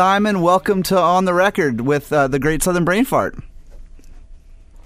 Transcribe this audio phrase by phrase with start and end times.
[0.00, 3.36] Simon, welcome to On the Record with uh, the Great Southern Brain Fart.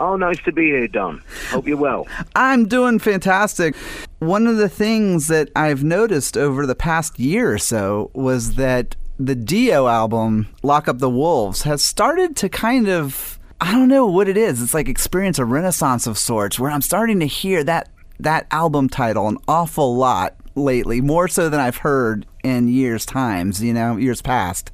[0.00, 1.22] Oh, nice to be here, Don.
[1.50, 2.08] Hope you're well.
[2.34, 3.76] I'm doing fantastic.
[4.18, 8.96] One of the things that I've noticed over the past year or so was that
[9.16, 14.06] the Dio album, Lock Up the Wolves, has started to kind of I don't know
[14.06, 14.60] what it is.
[14.60, 17.88] It's like experience a renaissance of sorts where I'm starting to hear that
[18.18, 23.62] that album title an awful lot lately, more so than I've heard in years times,
[23.62, 24.70] you know, years past.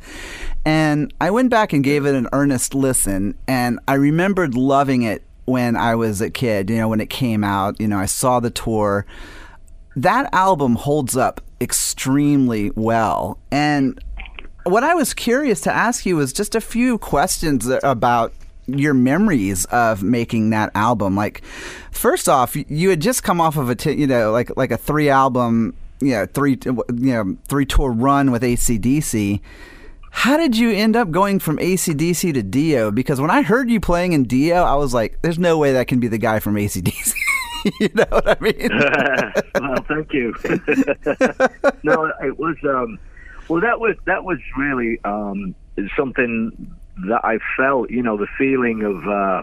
[0.65, 5.23] And I went back and gave it an earnest listen, and I remembered loving it
[5.47, 8.41] when I was a kid, you know, when it came out, you know, I saw
[8.41, 9.07] the tour.
[9.97, 13.39] That album holds up extremely well.
[13.51, 14.03] And
[14.65, 18.33] what I was curious to ask you was just a few questions about
[18.67, 21.17] your memories of making that album.
[21.17, 21.43] Like,
[21.91, 24.77] first off, you had just come off of a t- you know like like a
[24.77, 29.41] three album know three you know three tour run with ACDC.
[30.13, 32.91] How did you end up going from ACDC to Dio?
[32.91, 35.87] Because when I heard you playing in Dio, I was like, "There's no way that
[35.87, 37.15] can be the guy from ACDC."
[37.81, 38.71] you know what I mean?
[39.61, 40.35] well, thank you.
[41.83, 42.57] no, it was.
[42.65, 42.99] Um,
[43.49, 45.55] well, that was that was really um,
[45.97, 46.75] something
[47.09, 49.43] that I felt, you know, the feeling of uh,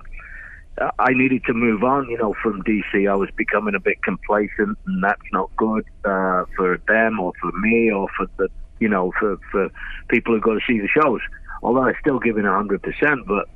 [1.00, 3.10] I needed to move on, you know, from DC.
[3.10, 7.52] I was becoming a bit complacent, and that's not good uh, for them or for
[7.54, 8.50] me or for the,
[8.80, 9.70] you know, for for
[10.10, 11.22] people who go to see the shows.
[11.64, 13.50] Although I still give it a hundred percent, but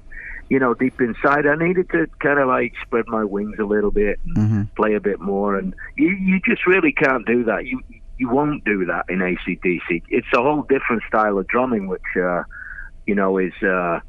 [0.50, 3.92] you know, deep inside, I needed to kind of like spread my wings a little
[3.92, 4.62] bit and mm-hmm.
[4.76, 5.56] play a bit more.
[5.56, 7.66] And you, you just really can't do that.
[7.66, 7.82] You
[8.18, 10.04] you won't do that in ACDC.
[10.10, 12.02] It's a whole different style of drumming, which.
[12.20, 12.44] Uh,
[13.06, 14.00] you know, is uh,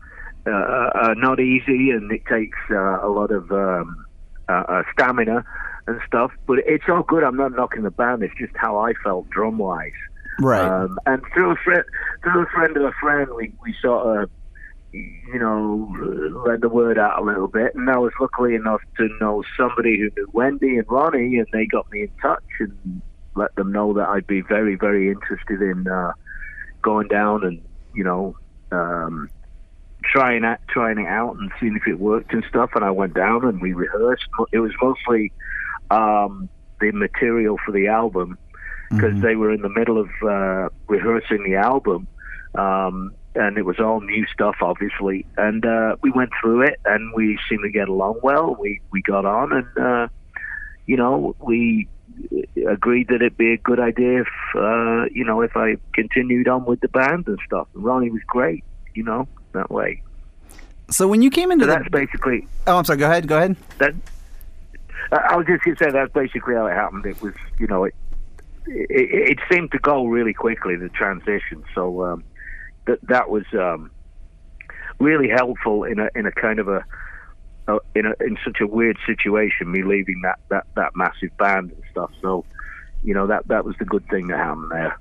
[0.47, 4.05] uh, uh, not easy and it takes uh, a lot of um,
[4.49, 5.45] uh, uh, stamina
[5.87, 6.33] and stuff.
[6.47, 7.25] But it's all good.
[7.25, 8.23] I'm not knocking the band.
[8.23, 9.93] It's just how I felt drum wise.
[10.41, 10.65] Right.
[10.65, 11.85] Um, and through a friend,
[12.23, 14.31] through a friend of a friend, we we sort of
[14.93, 17.75] you know, let the word out a little bit.
[17.75, 21.67] And I was lucky enough to know somebody who knew Wendy and Ronnie, and they
[21.67, 23.01] got me in touch and
[23.35, 26.13] let them know that I'd be very, very interested in uh,
[26.83, 27.63] going down and,
[27.95, 28.37] you know,
[28.71, 29.31] um,
[30.05, 32.71] trying it, trying it out and seeing if it worked and stuff.
[32.75, 34.27] And I went down and we rehearsed.
[34.53, 35.33] It was mostly
[35.91, 36.49] um,
[36.81, 38.39] the material for the album
[38.91, 39.23] because mm-hmm.
[39.23, 42.07] they were in the middle of uh, rehearsing the album.
[42.55, 45.25] Um, and it was all new stuff, obviously.
[45.37, 48.55] And uh, we went through it, and we seemed to get along well.
[48.59, 50.09] We we got on, and uh,
[50.87, 51.89] you know, we
[52.71, 56.65] agreed that it'd be a good idea if uh, you know if I continued on
[56.65, 57.69] with the band and stuff.
[57.75, 58.65] And Ronnie was great,
[58.95, 60.03] you know, that way.
[60.91, 61.79] So when you came into so the...
[61.79, 62.47] that's basically.
[62.67, 62.99] Oh, I'm sorry.
[62.99, 63.27] Go ahead.
[63.27, 63.57] Go ahead.
[63.79, 63.95] That
[65.13, 67.07] I was just going to say that's basically how it happened.
[67.07, 67.95] It was, you know, it
[68.67, 71.65] it, it seemed to go really quickly the transition.
[71.75, 72.25] So um,
[72.87, 73.91] that that was um,
[74.99, 76.85] really helpful in a in a kind of a
[77.69, 81.71] uh, in a, in such a weird situation, me leaving that, that, that massive band
[81.71, 82.11] and stuff.
[82.21, 82.45] So,
[83.05, 84.99] you know, that that was the good thing that happened there.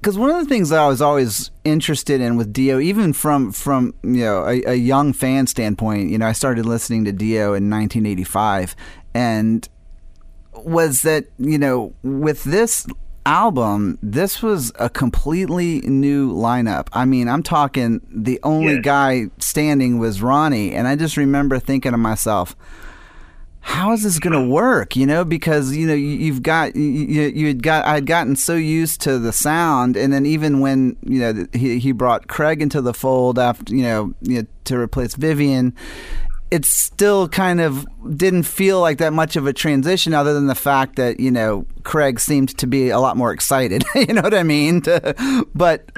[0.00, 3.52] Because one of the things that I was always interested in with Dio, even from
[3.52, 7.54] from you know a, a young fan standpoint, you know, I started listening to Dio
[7.54, 8.76] in 1985,
[9.14, 9.68] and
[10.54, 12.86] was that you know with this
[13.26, 16.86] album, this was a completely new lineup.
[16.92, 21.92] I mean, I'm talking the only guy standing was Ronnie, and I just remember thinking
[21.92, 22.54] to myself,
[23.66, 24.94] how is this going to work?
[24.94, 28.36] You know, because you know you, have got you, you had got I had gotten
[28.36, 32.62] so used to the sound, and then even when you know he he brought Craig
[32.62, 35.74] into the fold after you know, you know to replace Vivian,
[36.52, 37.84] it still kind of
[38.16, 41.66] didn't feel like that much of a transition other than the fact that you know
[41.82, 44.80] craig seemed to be a lot more excited you know what i mean
[45.54, 45.90] but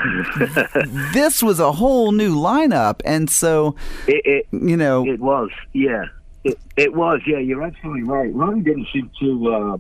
[1.13, 3.77] this was a whole new lineup and so
[4.07, 6.07] it, it, you know it was yeah
[6.77, 9.77] it, was yeah you're absolutely right ronnie didn't seem too uh,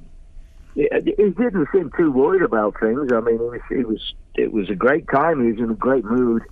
[0.75, 0.89] he
[1.31, 4.75] didn't seem too worried about things i mean it was, it was it was a
[4.75, 6.43] great time he was in a great mood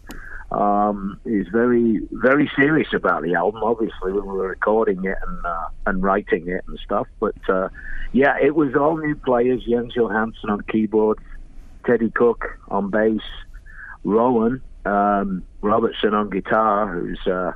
[0.53, 3.65] um, is very very serious about the album.
[3.65, 7.09] Obviously, when we were recording it and uh, and writing it and stuff.
[7.19, 7.69] But uh,
[8.13, 11.21] yeah, it was all new players: Jens Johansson on keyboards,
[11.85, 13.23] Teddy Cook on bass,
[14.05, 17.53] Rowan um, Robertson on guitar, who's uh,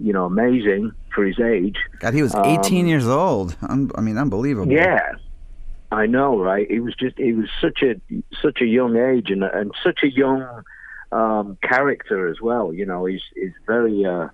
[0.00, 1.76] you know amazing for his age.
[2.00, 3.56] God, he was 18 um, years old.
[3.62, 4.72] Un- I mean, unbelievable.
[4.72, 5.12] Yeah.
[5.92, 6.68] I know, right?
[6.68, 8.00] He was just—he was such a
[8.42, 10.64] such a young age and and such a young
[11.12, 12.72] um, character as well.
[12.72, 14.28] You know, he's he's very uh,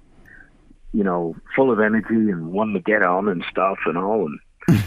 [0.93, 4.27] you know full of energy and wanting to get on and stuff and all.
[4.27, 4.41] And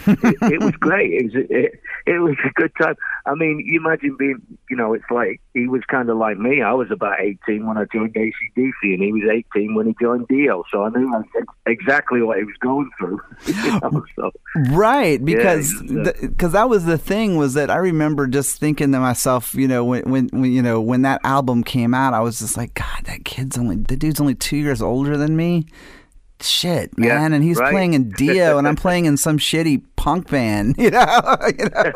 [0.06, 1.12] it, it was great.
[1.12, 2.96] It was it, it was a good time.
[3.26, 6.60] I mean, you imagine being, you know, it's like he was kind of like me.
[6.60, 9.22] I was about 18 when I joined ACDC, and he was
[9.54, 10.64] 18 when he joined Dio.
[10.70, 11.24] So I knew
[11.66, 13.20] exactly what he was going through.
[13.46, 14.30] you know, so,
[14.70, 18.92] right, because because yeah, uh, that was the thing was that I remember just thinking
[18.92, 22.20] to myself, you know, when, when when you know when that album came out, I
[22.20, 25.66] was just like, God, that kid's only the dude's only two years older than me
[26.48, 27.08] shit, man.
[27.08, 27.70] Yeah, and he's right.
[27.70, 30.76] playing in Dio, and I'm playing in some shitty punk band.
[30.84, 31.36] You know.
[31.58, 31.92] you know?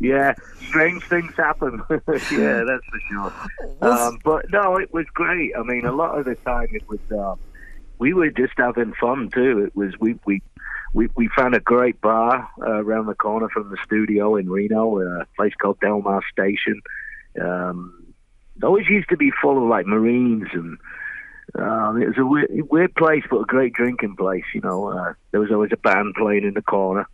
[0.00, 0.34] yeah,
[0.68, 1.82] strange things happen.
[1.88, 3.32] yeah, that's for sure.
[3.80, 5.52] Um, but no, it was great.
[5.56, 7.00] I mean, a lot of the time it was.
[7.10, 7.36] Uh,
[7.98, 9.64] we were just having fun too.
[9.64, 10.42] It was we we
[10.94, 14.98] we, we found a great bar uh, around the corner from the studio in Reno,
[15.00, 16.80] a place called Del Mar Station.
[17.40, 18.14] Um,
[18.56, 20.78] it always used to be full of like Marines and
[21.54, 24.44] um, it was a weird, weird, place, but a great drinking place.
[24.54, 27.06] You know, uh, there was always a band playing in the corner.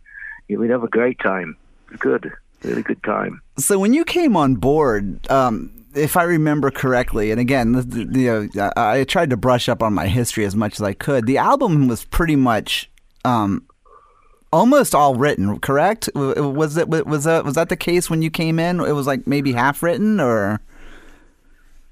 [0.47, 1.57] Yeah, we'd have a great time.
[1.99, 2.31] Good,
[2.63, 3.41] really good time.
[3.57, 7.73] So when you came on board, um, if I remember correctly, and again,
[8.13, 11.25] you know, I tried to brush up on my history as much as I could.
[11.25, 12.91] The album was pretty much.
[13.23, 13.65] Um,
[14.53, 16.09] almost all written, correct?
[16.15, 18.79] Was it was that was that the case when you came in?
[18.79, 20.61] It was like maybe half written, or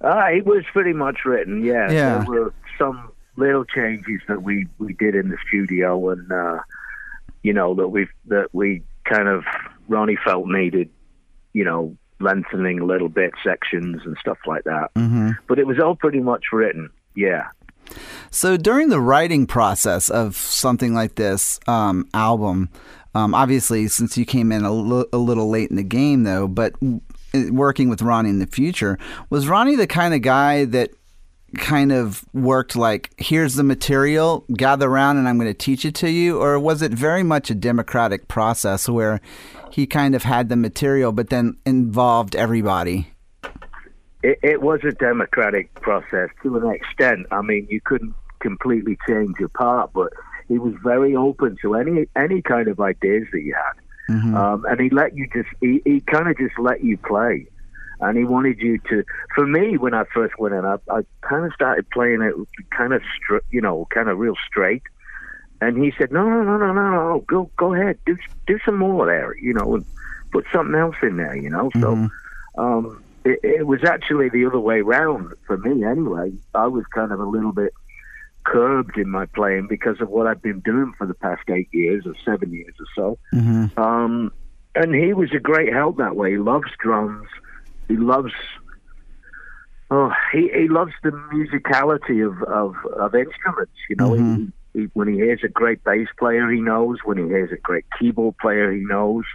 [0.03, 1.89] uh, it was pretty much written, yeah.
[1.91, 2.17] yeah.
[2.19, 6.59] There were some little changes that we, we did in the studio, and uh,
[7.41, 9.44] you know that we that we kind of
[9.88, 10.89] Ronnie felt needed,
[11.53, 14.94] you know, lengthening a little bit sections and stuff like that.
[14.95, 15.31] Mm-hmm.
[15.47, 17.47] But it was all pretty much written, yeah.
[18.31, 22.69] So during the writing process of something like this um, album,
[23.13, 26.47] um, obviously since you came in a, l- a little late in the game, though,
[26.47, 26.73] but
[27.33, 28.97] working with Ronnie in the future,
[29.30, 30.91] was Ronnie the kind of guy that
[31.57, 35.95] kind of worked like, here's the material, gather around, and I'm going to teach it
[35.95, 36.41] to you?
[36.41, 39.21] Or was it very much a democratic process where
[39.71, 43.12] he kind of had the material but then involved everybody?
[44.24, 47.27] It, it was a democratic process to an extent.
[47.31, 50.12] I mean, you couldn't completely change your part, but
[50.47, 53.74] he was very open to any any kind of ideas that you had.
[54.09, 54.35] Mm-hmm.
[54.35, 57.47] Um, and he let you just, he, he kind of just let you play.
[58.00, 59.03] And he wanted you to,
[59.33, 62.33] for me, when I first went in, I, I kind of started playing it
[62.75, 64.83] kind of, str- you know, kind of real straight.
[65.61, 68.17] And he said, no, no, no, no, no, no, go, go ahead, do,
[68.47, 69.85] do some more there, you know, and
[70.33, 71.69] put something else in there, you know.
[71.69, 72.07] Mm-hmm.
[72.57, 76.33] So, um, it, it was actually the other way around for me anyway.
[76.53, 77.73] I was kind of a little bit
[78.44, 82.06] curbed in my playing because of what I've been doing for the past eight years
[82.06, 83.38] or seven years or so.
[83.38, 83.80] Mm-hmm.
[83.80, 84.31] Um,
[84.75, 86.31] and he was a great help that way.
[86.31, 87.28] He loves drums.
[87.88, 88.31] He loves.
[89.92, 93.73] Oh, he, he loves the musicality of, of, of instruments.
[93.90, 94.45] You know, mm-hmm.
[94.73, 96.97] he, he, when he hears a great bass player, he knows.
[97.04, 99.26] When he hears a great keyboard player, he knows.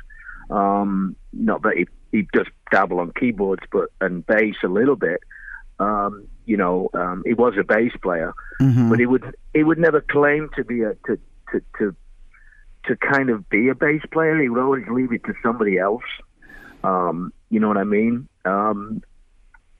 [0.50, 5.20] Um, not that he, he does dabble on keyboards, but and bass a little bit.
[5.78, 8.88] Um, you know, um, he was a bass player, mm-hmm.
[8.88, 11.18] but he would he would never claim to be a to,
[11.52, 11.96] to to
[12.86, 14.40] to kind of be a bass player.
[14.40, 16.08] He would always leave it to somebody else.
[16.82, 18.28] Um, you know what I mean?
[18.46, 19.02] Um,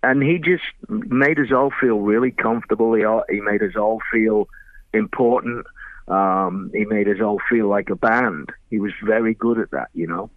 [0.02, 2.92] and he just made us all feel really comfortable.
[2.92, 4.46] He, all, he made us all feel
[4.92, 5.66] important.
[6.06, 8.50] Um, he made us all feel like a band.
[8.68, 9.88] He was very good at that.
[9.94, 10.30] You know,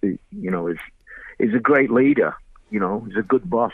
[0.00, 0.78] he, you know, he's
[1.38, 2.34] he's a great leader
[2.72, 3.72] you know, he's a good boss.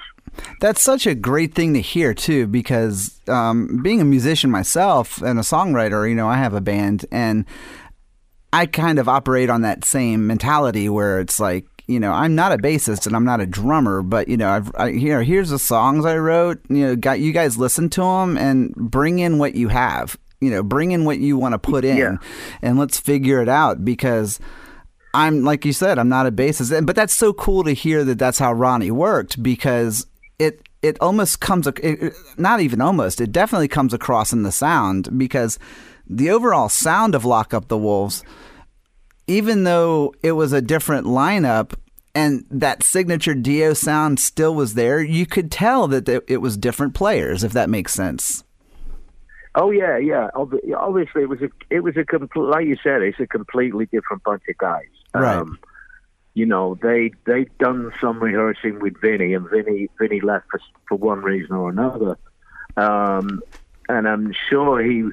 [0.60, 5.38] That's such a great thing to hear too, because um, being a musician myself and
[5.38, 7.46] a songwriter, you know, I have a band and
[8.52, 12.52] I kind of operate on that same mentality where it's like, you know, I'm not
[12.52, 15.58] a bassist and I'm not a drummer, but you know, I've I, here here's the
[15.58, 16.60] songs I wrote.
[16.68, 20.18] You know, got you guys listen to them and bring in what you have.
[20.40, 22.16] You know, bring in what you want to put in, yeah.
[22.62, 24.38] and let's figure it out because
[25.14, 28.18] I'm like you said, I'm not a bassist, but that's so cool to hear that
[28.18, 30.06] that's how Ronnie worked because
[30.38, 35.18] it it almost comes it, not even almost it definitely comes across in the sound
[35.18, 35.58] because
[36.06, 38.22] the overall sound of Lock Up the Wolves,
[39.26, 41.74] even though it was a different lineup
[42.14, 46.94] and that signature Dio sound still was there, you could tell that it was different
[46.94, 48.44] players, if that makes sense.
[49.54, 50.28] Oh yeah, yeah.
[50.34, 54.22] Obviously, it was a it was a complete like you said, it's a completely different
[54.22, 54.86] bunch of guys.
[55.14, 55.36] Right.
[55.36, 55.58] Um,
[56.34, 60.96] you know, they they'd done some rehearsing with Vinny, and Vinny Vinny left for for
[60.96, 62.16] one reason or another.
[62.76, 63.42] Um,
[63.88, 65.08] and I'm sure he,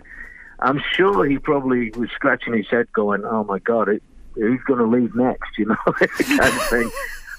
[0.60, 4.04] I'm sure he probably was scratching his head, going, "Oh my God, it,
[4.36, 6.92] who's going to leave next?" You know, kind of thing.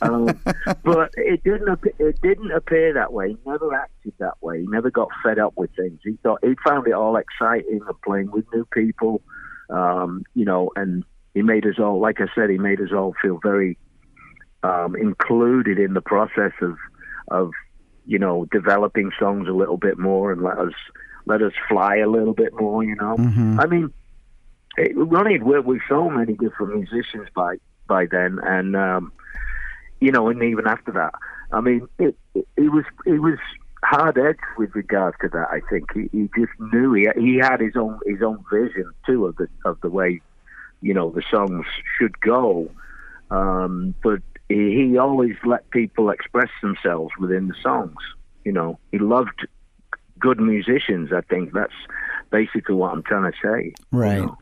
[0.03, 0.41] Um,
[0.83, 1.79] but it didn't.
[1.99, 3.31] It didn't appear that way.
[3.31, 4.63] He never acted that way.
[4.63, 6.01] He never got fed up with things.
[6.03, 9.23] He thought he found it all exciting and playing with new people
[9.69, 11.05] Um, you know, and
[11.37, 13.77] he made us all, like I said, he made us all feel very
[14.63, 16.79] um, included in the process of
[17.29, 17.51] of
[18.07, 20.73] you know developing songs a little bit more and let us
[21.27, 22.83] let us fly a little bit more.
[22.83, 23.61] You know, Mhm.
[23.63, 23.93] I mean,
[24.79, 29.13] it, Ronnie had worked with so many different musicians by by then, and um,
[30.01, 31.13] you know, and even after that,
[31.53, 33.39] I mean, it it, it was it was
[33.85, 35.49] hard edged with regards to that.
[35.51, 39.27] I think he, he just knew he he had his own his own vision too
[39.27, 40.23] of the of the way
[40.83, 41.65] you know the songs
[41.99, 42.71] should go,
[43.31, 47.97] um, but he, always let people express themselves within the songs.
[48.45, 49.47] You know, he loved
[50.19, 51.13] good musicians.
[51.13, 51.73] I think that's
[52.31, 53.65] basically what I'm trying to say.
[53.93, 54.23] you Right.
[54.23, 54.39] know.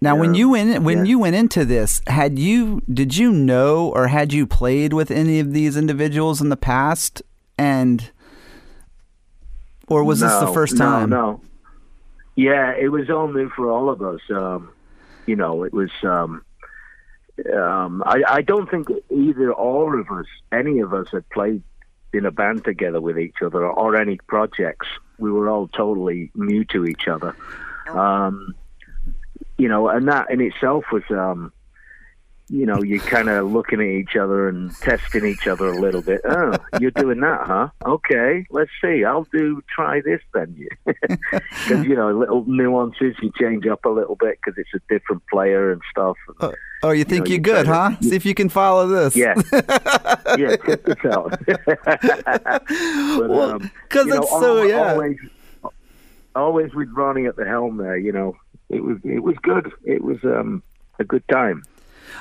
[0.00, 1.04] Now, when you went when Yeah.
[1.04, 5.40] you went into this, had you did you know or had you played with any
[5.40, 7.22] of these individuals in the past,
[7.56, 8.10] and
[9.88, 11.10] or was this the No, first no, time?
[11.10, 11.40] No,
[12.36, 14.20] Yeah, it was all new for all of us.
[14.30, 14.70] Um,
[15.26, 15.90] you know, it was.
[16.02, 16.44] Um,
[17.52, 21.62] um, I, I don't think either all of us, any of us, had played
[22.12, 24.86] in a band together with each other or any projects.
[25.18, 27.34] We were all totally new to each other.
[27.88, 28.54] Um,
[29.58, 31.02] you know, and that in itself was.
[31.10, 31.52] Um,
[32.50, 36.02] you know, you're kind of looking at each other and testing each other a little
[36.02, 36.20] bit.
[36.28, 37.68] Oh, you're doing that, huh?
[37.86, 39.02] Okay, let's see.
[39.04, 40.66] I'll do try this then.
[41.64, 45.22] Because you know, little nuances you change up a little bit because it's a different
[45.30, 46.16] player and stuff.
[46.40, 47.96] Oh, oh, you think you you are good, huh?
[47.96, 49.16] to- See if you can follow this.
[49.16, 49.34] Yeah,
[50.36, 51.38] yeah, check this out.
[51.46, 54.92] but, Well, um, 'cause you know, it's so- yeah.
[54.92, 55.16] Always,
[56.34, 57.96] always with Ronnie at the helm there.
[57.96, 58.36] You know,
[58.68, 59.72] it was it was good.
[59.84, 60.62] It was um,
[60.98, 61.62] a good time.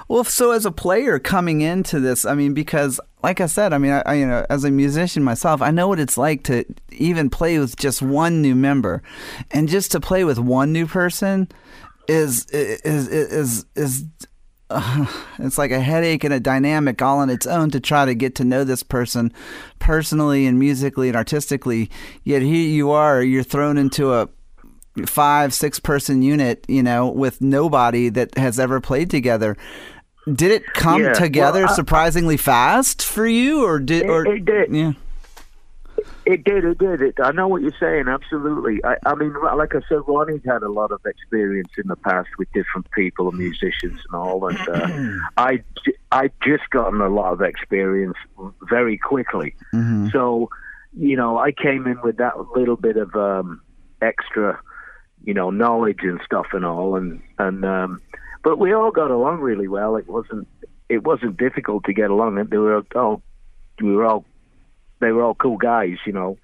[0.08, 3.78] Well, so as a player coming into this, I mean, because like I said, I
[3.78, 6.66] mean, I, I, you know, as a musician myself, I know what it's like to
[6.92, 9.02] even play with just one new member,
[9.52, 11.48] and just to play with one new person
[12.08, 14.06] is is is is.
[14.70, 15.06] uh,
[15.40, 18.36] it's like a headache and a dynamic all on its own to try to get
[18.36, 19.32] to know this person
[19.80, 21.90] personally and musically and artistically.
[22.24, 24.28] Yet here you are, you're thrown into a
[25.06, 29.58] five six person unit you know with nobody that has ever played together
[30.32, 34.26] did it come Yeah, together well, I- surprisingly fast for you or did It- or
[34.28, 34.72] it did.
[34.72, 34.92] yeah
[36.26, 37.02] It did, it did.
[37.02, 38.84] It, I know what you're saying, absolutely.
[38.86, 42.30] I, I mean, like I said, Ronnie's had a lot of experience in the past
[42.40, 45.62] with different people and musicians and all, and uh, I,
[46.14, 48.16] I just gotten a lot of experience
[48.70, 49.54] very quickly.
[49.74, 50.12] Mhm.
[50.14, 50.50] So,
[50.98, 53.62] you know, I came in with that little bit of um,
[54.02, 54.60] extra,
[55.24, 58.02] you know, knowledge and stuff and all, and and um,
[58.44, 59.96] but we all got along really well.
[59.96, 60.48] It wasn't
[60.90, 63.22] it wasn't difficult to get along, and they were all
[63.82, 64.26] we were all
[65.00, 66.38] they were all cool guys, you know,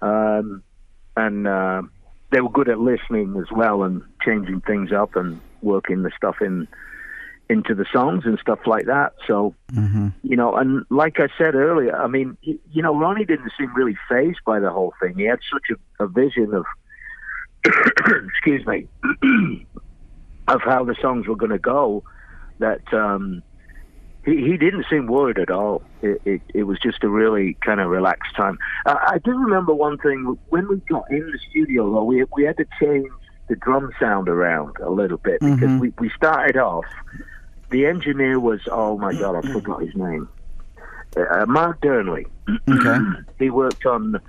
[0.00, 0.62] um,
[1.16, 1.82] and uh,
[2.30, 6.36] they were good at listening as well and changing things up and working the stuff
[6.40, 6.66] in
[7.48, 9.12] into the songs and stuff like that.
[9.26, 13.52] So hmm you know, and like I said earlier, I mean, you know, Ronnie didn't
[13.58, 15.14] seem really phased by the whole thing.
[15.16, 16.64] He had such a, a vision of,
[18.26, 18.86] excuse me,
[20.48, 22.02] of how the songs were going to go
[22.58, 23.42] that um,
[24.24, 25.82] he, he didn't seem worried at all.
[26.02, 28.58] It, it, it was just a really kind of relaxed time.
[28.86, 32.44] Uh, I do remember one thing when we got in the studio, though, we we
[32.44, 33.08] had to change
[33.48, 35.80] the drum sound around a little bit because Mhm.
[35.80, 36.84] we, we started off.
[37.70, 40.28] The engineer was oh my god, I forgot his name.
[41.16, 42.26] Uh, Mark Durnley.
[42.68, 42.98] okay
[43.38, 44.20] He worked on.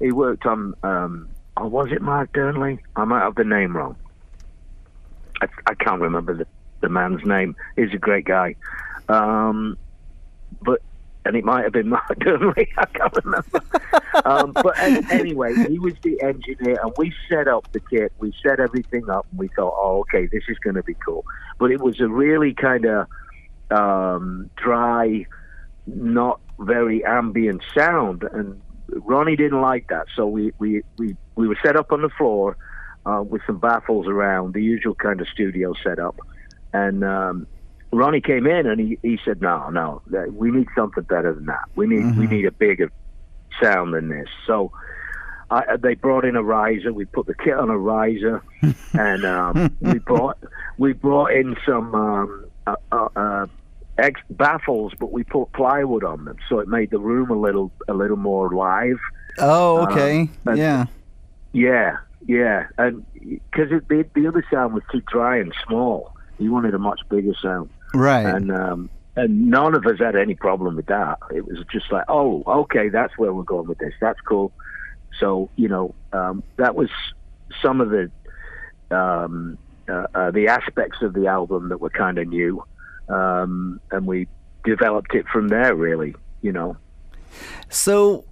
[0.00, 0.74] He worked on.
[0.82, 2.78] Um, oh, was it Mark Durnley?
[2.96, 3.96] I might have the name wrong.
[5.40, 6.46] I, I can't remember the,
[6.80, 7.56] the man's name.
[7.76, 8.56] He's a great guy.
[9.08, 9.76] Um,
[10.62, 10.80] but
[11.24, 12.68] and it might have been Mark Durnley.
[12.76, 13.60] I can't remember.
[14.24, 18.12] um, but an- anyway, he was the engineer, and we set up the kit.
[18.18, 21.24] We set everything up, and we thought, oh, okay, this is going to be cool.
[21.58, 23.06] But it was a really kind of
[23.70, 25.26] um, dry,
[25.86, 28.60] not very ambient sound, and
[28.96, 30.06] Ronnie didn't like that.
[30.16, 32.56] So we we we, we were set up on the floor
[33.06, 36.16] uh, with some baffles around, the usual kind of studio setup,
[36.72, 37.04] and.
[37.04, 37.46] Um,
[37.94, 40.00] Ronnie came in and he, he said, "No, no,
[40.32, 41.60] we need something better than that.
[41.76, 42.30] We need we Mhm.
[42.30, 42.90] need a bigger
[43.62, 44.72] sound than this." So
[45.50, 46.90] I, they brought in a riser.
[46.90, 48.42] We put the kit on a riser,
[48.94, 50.38] and um, we brought
[50.78, 53.08] we brought in some um, uh, uh,
[53.98, 57.70] ex- baffles, but we put plywood on them, so it made the room a little
[57.88, 58.98] a little more live.
[59.38, 60.86] oh okay but- yeah
[61.52, 66.74] Yeah, yeah, and because the the other sound was too dry and small, he wanted
[66.74, 67.68] a much bigger sound.
[67.94, 71.18] right and um, and none of us had any problem with that.
[71.34, 73.92] It was just like, oh, okay, that's where we're going with this.
[74.00, 74.52] That's cool.
[75.20, 76.88] So you know, um, that was
[77.60, 78.10] some of the
[78.90, 79.58] um,
[79.88, 82.64] uh, uh, the aspects of the album that were kind of new,
[83.12, 84.28] um, and we
[84.64, 85.74] developed it from there.
[85.74, 86.76] Really, you know.
[87.68, 88.24] So,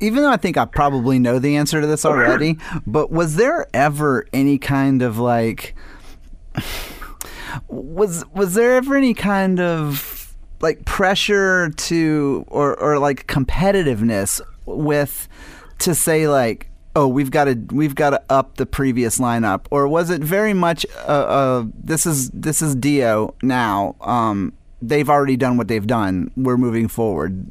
[0.00, 3.66] even though I think I probably know the answer to this already, but was there
[3.74, 5.74] ever any kind of like
[7.68, 15.28] was was there ever any kind of like pressure to or or like competitiveness with
[15.78, 19.86] to say like oh we've got to we've got to up the previous lineup or
[19.86, 25.36] was it very much uh, uh this is this is Dio now um they've already
[25.36, 27.50] done what they've done we're moving forward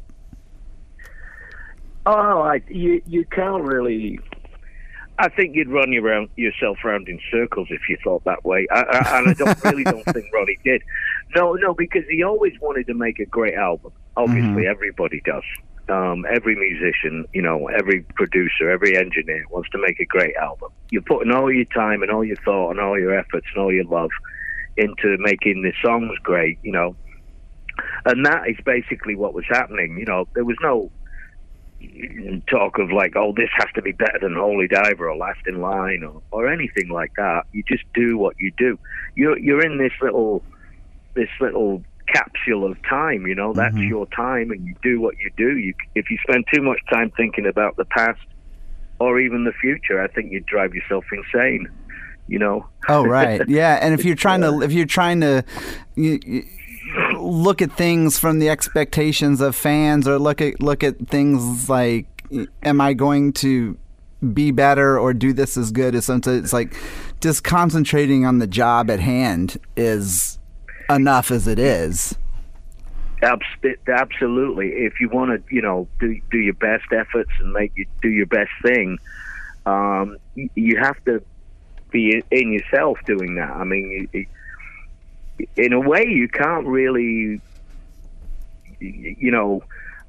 [2.06, 4.20] Oh, I, you you can't really.
[5.18, 8.80] I think you'd run your yourself round in circles if you thought that way, I,
[8.80, 10.82] I, and I don't really don't think Ronnie did.
[11.34, 13.92] No, no, because he always wanted to make a great album.
[14.16, 14.70] Obviously, mm-hmm.
[14.70, 15.42] everybody does.
[15.88, 20.70] Um, every musician, you know, every producer, every engineer wants to make a great album.
[20.90, 23.72] You're putting all your time and all your thought and all your efforts and all
[23.72, 24.10] your love
[24.76, 26.96] into making the songs great, you know.
[28.04, 29.96] And that is basically what was happening.
[29.98, 30.90] You know, there was no
[32.50, 35.60] talk of like, oh, this has to be better than Holy Diver or Last in
[35.60, 37.42] Line or, or anything like that.
[37.52, 38.78] You just do what you do.
[39.14, 40.42] You're you're in this little
[41.14, 41.82] this little
[42.12, 43.26] capsule of time.
[43.26, 43.88] You know, that's mm-hmm.
[43.88, 45.56] your time, and you do what you do.
[45.56, 48.20] You if you spend too much time thinking about the past
[48.98, 51.68] or even the future, I think you'd drive yourself insane.
[52.28, 52.66] You know.
[52.88, 53.78] Oh right, yeah.
[53.80, 55.44] And if you're trying to if you're trying to
[55.94, 56.44] you, you,
[57.18, 62.06] look at things from the expectations of fans or look at look at things like
[62.62, 63.76] am I going to
[64.32, 66.74] be better or do this as good as something it's like
[67.20, 70.35] just concentrating on the job at hand is
[70.88, 72.16] enough as it is.
[73.22, 74.68] Absolutely.
[74.68, 78.08] If you want to you know do do your best efforts and make you do
[78.08, 78.98] your best thing
[79.64, 81.22] um, you have to
[81.90, 83.50] be in yourself doing that.
[83.50, 84.08] I mean
[85.56, 87.40] in a way, you can't really,
[88.80, 89.62] you know,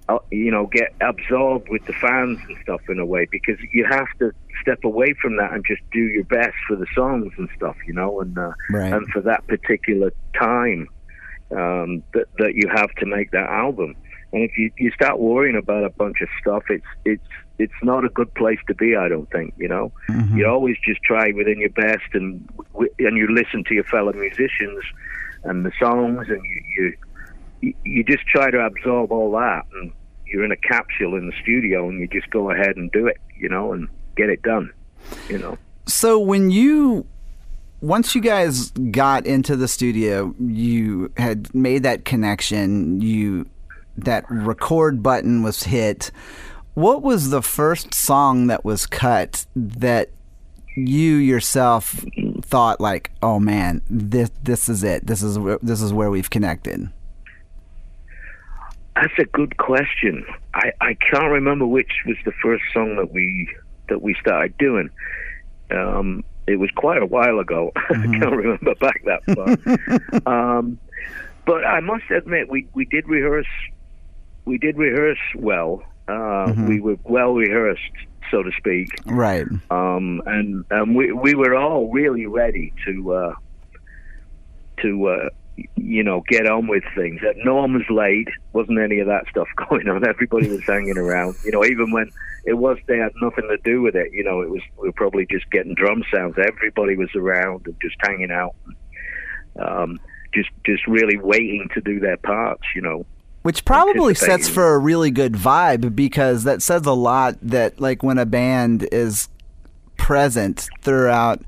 [0.10, 3.86] uh, you know, get absorbed with the fans and stuff in a way because you
[3.86, 7.50] have to step away from that and just do your best for the songs and
[7.56, 8.94] stuff, you know, and uh, right.
[8.94, 10.88] and for that particular time
[11.52, 13.96] um, that that you have to make that album.
[14.34, 17.24] And if you, you start worrying about a bunch of stuff, it's it's
[17.60, 18.96] it's not a good place to be.
[18.96, 19.92] I don't think you know.
[20.10, 20.38] Mm-hmm.
[20.38, 22.48] You always just try within your best, and
[23.00, 24.84] and you listen to your fellow musicians
[25.44, 26.94] and the songs, and you
[27.62, 29.92] you you just try to absorb all that, and
[30.32, 33.18] you're in a capsule in the studio, and you just go ahead and do it,
[33.38, 34.72] you know, and get it done,
[35.30, 35.58] you know.
[35.86, 37.06] So when you
[37.82, 43.02] once you guys got into the studio, you had made that connection.
[43.02, 43.48] You
[43.98, 46.12] that record button was hit.
[46.74, 50.10] What was the first song that was cut that
[50.76, 52.06] you yourself
[52.42, 55.08] thought like, "Oh man, this this is it.
[55.08, 56.90] This is this is where we've connected."
[59.00, 60.26] That's a good question.
[60.54, 63.48] I, I can't remember which was the first song that we
[63.90, 64.90] that we started doing.
[65.72, 67.72] Um, it was quite a while ago.
[67.88, 68.16] Mm-hmm.
[68.16, 69.24] I can't remember back that
[70.26, 70.28] far.
[70.58, 70.78] um,
[71.46, 73.48] but I must admit, we, we did rehearse.
[74.44, 75.84] We did rehearse well.
[76.08, 76.68] Uh, mm-hmm.
[76.68, 77.82] We were well rehearsed
[78.30, 78.90] so to speak.
[79.06, 79.46] Right.
[79.70, 83.34] Um, and and we we were all really ready to uh,
[84.82, 85.30] to uh,
[85.76, 87.22] you know get on with things.
[87.28, 90.08] At Norman's late, wasn't any of that stuff going on.
[90.08, 91.36] Everybody was hanging around.
[91.44, 92.12] You know, even when
[92.46, 94.12] it was, they had nothing to do with it.
[94.14, 96.36] You know, it was we were probably just getting drum sounds.
[96.38, 98.56] Everybody was around and just hanging out.
[99.60, 100.00] Um,
[100.34, 103.06] just just really waiting to do their parts, you know.
[103.44, 108.04] Which probably sets for a really good vibe because that says a lot that like
[108.04, 109.30] when a band is
[109.96, 111.42] present throughout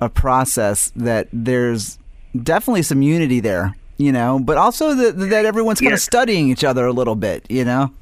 [0.00, 1.97] a process that there's
[2.42, 6.64] definitely some unity there, you know, but also that, that everyone's kind of studying each
[6.64, 7.92] other a little bit, you know.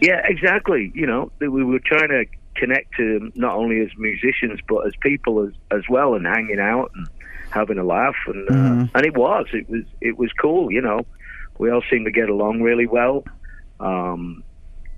[0.00, 0.90] Yeah, exactly.
[0.94, 5.46] You know, we were trying to connect to not only as musicians but as people
[5.46, 7.08] as as well, and hanging out and
[7.50, 8.96] having a laugh, and uh, mm-hmm.
[8.96, 10.72] and it was it was it was cool.
[10.72, 11.06] You know,
[11.58, 13.24] we all seemed to get along really well.
[13.78, 14.42] Um,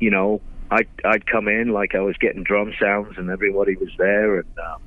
[0.01, 3.91] you know, I'd, I'd come in like I was getting drum sounds and everybody was
[3.99, 4.37] there.
[4.37, 4.83] And, um,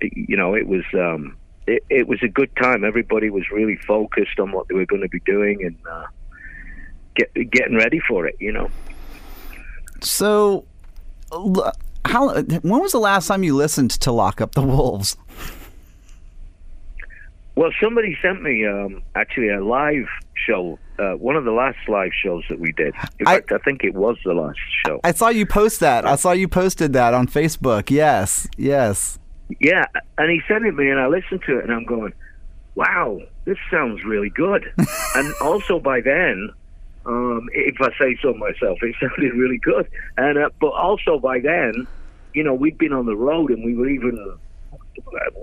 [0.00, 1.36] you know, it was, um,
[1.70, 2.84] it, it was a good time.
[2.84, 6.06] Everybody was really focused on what they were going to be doing and uh,
[7.14, 8.68] get, getting ready for it, you know.
[10.02, 10.64] So,
[12.04, 15.16] how, when was the last time you listened to Lock Up the Wolves?
[17.54, 22.12] Well, somebody sent me um, actually a live show, uh, one of the last live
[22.24, 22.94] shows that we did.
[23.20, 25.00] In I, fact, I think it was the last show.
[25.04, 26.04] I saw you post that.
[26.06, 27.90] I saw you posted that on Facebook.
[27.90, 29.19] Yes, yes.
[29.58, 29.86] Yeah,
[30.18, 32.12] and he sent it me, and I listened to it, and I'm going,
[32.74, 34.64] "Wow, this sounds really good."
[35.14, 36.50] and also by then,
[37.06, 39.88] um, if I say so myself, it sounded really good.
[40.16, 41.86] And uh, but also by then,
[42.34, 44.38] you know, we'd been on the road, and we were even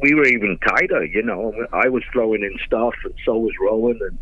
[0.01, 1.03] we were even tighter.
[1.05, 4.19] You know, I was throwing in stuff, and so was Rowan, and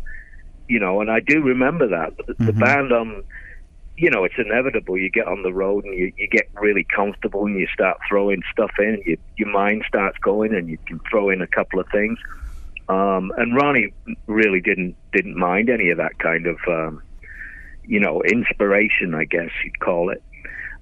[0.68, 3.22] you know, and I do remember that the, the band on.
[3.98, 4.98] You know, it's inevitable.
[4.98, 8.42] You get on the road and you, you get really comfortable and you start throwing
[8.52, 9.02] stuff in.
[9.06, 12.18] You, your mind starts going and you can throw in a couple of things.
[12.88, 13.92] Um, and Ronnie
[14.26, 17.02] really didn't didn't mind any of that kind of um,
[17.84, 20.22] you know inspiration, I guess you'd call it.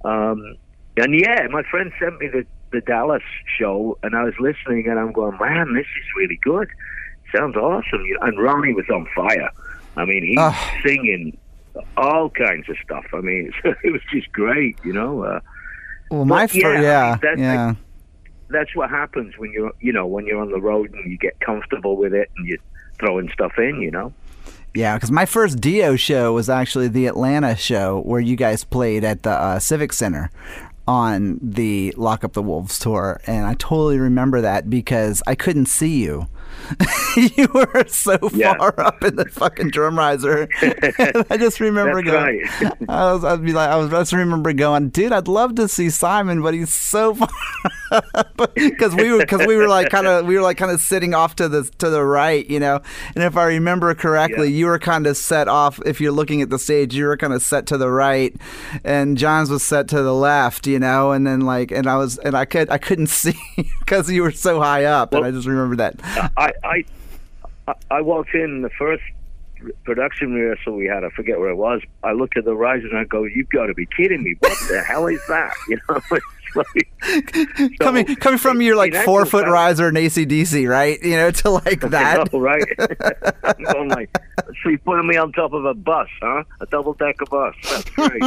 [0.05, 0.57] Um,
[0.97, 3.23] and yeah, my friend sent me the the Dallas
[3.59, 6.69] show, and I was listening, and I'm going, man, this is really good.
[7.35, 8.05] Sounds awesome.
[8.23, 9.51] And Ronnie was on fire.
[9.97, 10.71] I mean, he's Oh.
[10.85, 11.39] singing
[11.97, 13.05] all kinds of stuff.
[13.13, 15.23] I mean, it was just great, you know.
[15.25, 15.41] Uh,
[16.11, 17.75] Well, my But, fir- yeah, yeah, that- yeah.
[18.51, 21.39] that's what happens when you're, you know, when you're on the road and you get
[21.41, 22.59] comfortable with it and you're
[23.01, 24.13] throwing stuff in, you know.
[24.75, 29.05] Yeah, because my first Dio show was actually the Atlanta show where you guys played
[29.05, 30.31] at the uh, Civic Center
[30.87, 35.67] on the Lock Up the Wolves tour, and I totally remember that because I couldn't
[35.67, 36.27] see you.
[37.17, 38.57] you were so Yeah.
[38.57, 40.49] far up in the fucking drum riser.
[41.31, 42.43] I just remember going.
[42.61, 42.73] right.
[42.89, 45.91] I was, I'd be like, I was just remember going, dude, I'd love to see
[45.91, 47.29] Simon, but he's so far
[48.55, 51.15] because we were because we were like kind of we were like kind of sitting
[51.15, 52.81] off to the to the right, you know.
[53.15, 54.57] And if I remember correctly, Yeah.
[54.59, 55.81] you were kind of set off.
[55.85, 58.35] If you're looking at the stage, you were kind of set to the right,
[58.85, 61.13] and John's was set to the left, you know.
[61.13, 63.37] And then like, and I was and I could I couldn't see
[63.81, 66.01] because you were so high up, and I just remember that.
[66.03, 66.85] I, I, I-
[67.91, 69.03] I walked in the first
[69.85, 71.03] production rehearsal we had.
[71.03, 71.81] I forget where it was.
[72.03, 74.35] I looked at the riser and I go, "You've got to be kidding me!
[74.41, 76.01] What the hell is that?" You know,
[76.55, 81.03] like coming so, coming from your like four foot fact- riser in ACDC, right?
[81.03, 82.31] You know, to like that.
[82.33, 82.65] Know, right?
[83.43, 84.11] I'm going like,
[84.63, 86.45] so you're putting me on top of a bus, huh?
[86.61, 87.55] A double decker bus.
[87.71, 88.23] That's great.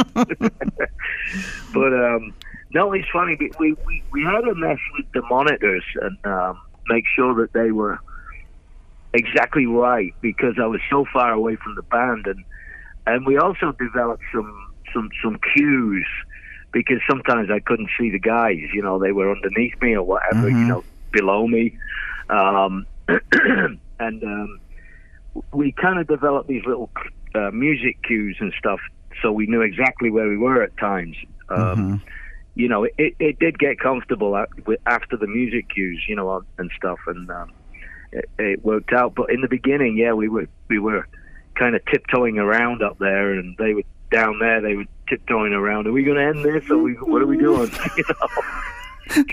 [1.72, 2.34] but um,
[2.74, 3.36] no, it's funny.
[3.38, 7.52] We, we we we had a mess with the monitors and um, make sure that
[7.52, 7.98] they were
[9.14, 12.44] exactly right because I was so far away from the band, and
[13.06, 14.52] and we also developed some
[14.94, 16.06] some some cues
[16.72, 18.58] because sometimes I couldn't see the guys.
[18.72, 20.48] You know, they were underneath me or whatever.
[20.50, 20.68] You Mhm.
[20.68, 21.78] know, below me,
[22.28, 24.60] um, and um,
[25.52, 26.90] we kind of developed these little
[27.34, 28.80] uh, music cues and stuff,
[29.22, 31.16] so we knew exactly where we were at times.
[31.48, 32.00] Um, Mhm.
[32.58, 34.44] You know, it, it did get comfortable
[34.84, 37.52] after the music cues, you know, and stuff, and um,
[38.10, 39.14] it, it worked out.
[39.14, 41.06] But in the beginning, yeah, we were we were
[41.54, 44.60] kind of tiptoeing around up there, and they were down there.
[44.60, 45.86] They were tiptoeing around.
[45.86, 46.68] Are we going to end this?
[46.68, 47.70] Or we, what are we doing?
[47.96, 48.04] you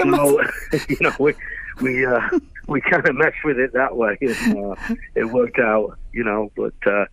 [0.05, 0.39] know,
[0.71, 1.33] so, you know, we
[1.81, 2.29] we uh,
[2.67, 4.75] we kind of messed with it that way, and uh,
[5.15, 5.97] it worked out.
[6.13, 7.05] You know, but uh,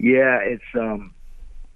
[0.00, 1.14] yeah, it's um.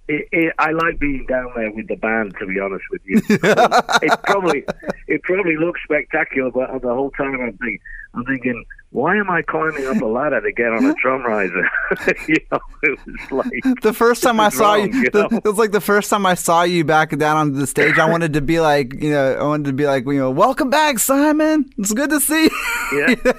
[0.07, 3.21] It, it, I like being down there with the band, to be honest with you.
[3.29, 4.65] it probably
[5.07, 7.79] it probably looks spectacular, but the whole time I'm thinking,
[8.13, 11.67] I'm thinking, why am I climbing up a ladder to get on a drum riser?
[12.27, 15.47] you know, it was like The first time I saw wrong, you, you the- it
[15.47, 17.97] was like the first time I saw you back down on the stage.
[17.97, 20.69] I wanted to be like, you know, I wanted to be like, you know, welcome
[20.69, 21.69] back, Simon.
[21.77, 22.43] It's good to see.
[22.43, 22.49] you."
[22.93, 23.15] Yeah,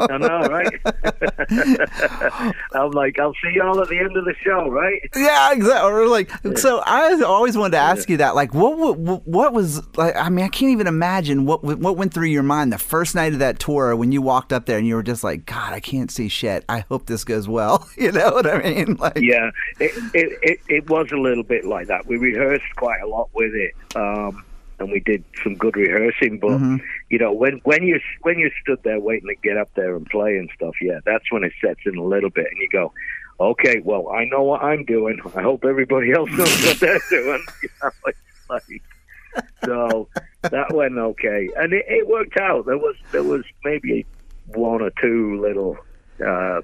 [0.00, 0.80] I know, right?
[2.72, 5.00] I'm like, I'll see y'all at the end of the show, right?
[5.16, 5.90] Yeah, exactly.
[5.90, 8.34] Or like, so I always wanted to ask you that.
[8.34, 10.14] Like, what, what, what was like?
[10.16, 13.32] I mean, I can't even imagine what what went through your mind the first night
[13.32, 15.78] of that tour when you walked up there and you were just like, God, I
[15.78, 16.64] can't see shit.
[16.68, 17.88] I hope this goes well.
[17.96, 18.96] You know what I mean?
[18.98, 22.06] Like, Yeah, it, it, it, it was a little bit like that.
[22.06, 24.44] We rehearsed quite a lot with it, um,
[24.80, 26.40] and we did some good rehearsing.
[26.40, 26.60] But
[27.10, 30.04] you know, when when you when you stood there waiting to get up there and
[30.06, 32.92] play and stuff, yeah, that's when it sets in a little bit, and you go,
[33.38, 35.20] okay, well, I know what I'm doing.
[35.36, 37.44] I hope everybody else knows what they're doing.
[37.62, 37.90] You know,
[38.48, 38.82] like,
[39.64, 40.08] so
[40.42, 42.66] that went okay, and it, it worked out.
[42.66, 44.06] There was there was maybe
[44.46, 45.76] one or two little.
[46.24, 46.60] Uh,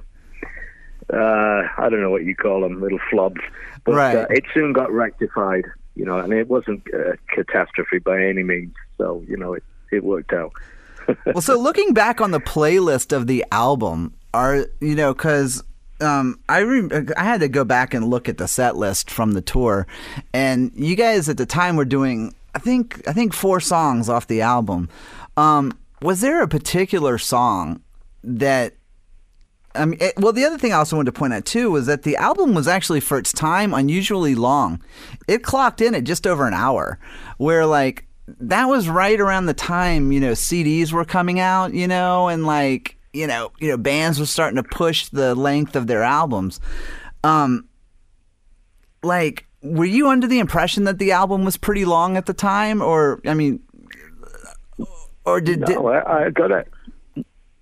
[1.13, 3.41] uh, I don't know what you call them, little flubs,
[3.85, 4.17] but Right.
[4.17, 5.65] uh, it soon got rectified,
[5.95, 8.75] you know, and it wasn't a catastrophe by any means.
[8.99, 10.53] So, you know, it, it worked out.
[11.27, 15.65] well, so looking back on the playlist of the album, are you know because
[16.03, 19.33] um, I rem- I had to go back and look at the set list from
[19.33, 19.87] the tour,
[20.35, 24.27] and you guys at the time were doing I think I think four songs off
[24.27, 24.91] the album.
[25.39, 27.83] Um, was there a particular song
[28.23, 28.75] that
[29.75, 31.87] I mean, it, well, the other thing I also wanted to point out too was
[31.87, 34.83] that the album was actually, for its time, unusually long.
[35.29, 36.99] It clocked in at just over an hour,
[37.37, 41.87] where like that was right around the time you know CDs were coming out, you
[41.87, 45.87] know, and like you know, you know, bands were starting to push the length of
[45.87, 46.61] their albums.
[47.25, 47.69] Um,
[49.03, 52.83] like, were you under the impression that the album was pretty long at the time,
[52.83, 53.61] or I mean,
[55.29, 55.61] or did?
[55.61, 56.65] No, did I, I got to.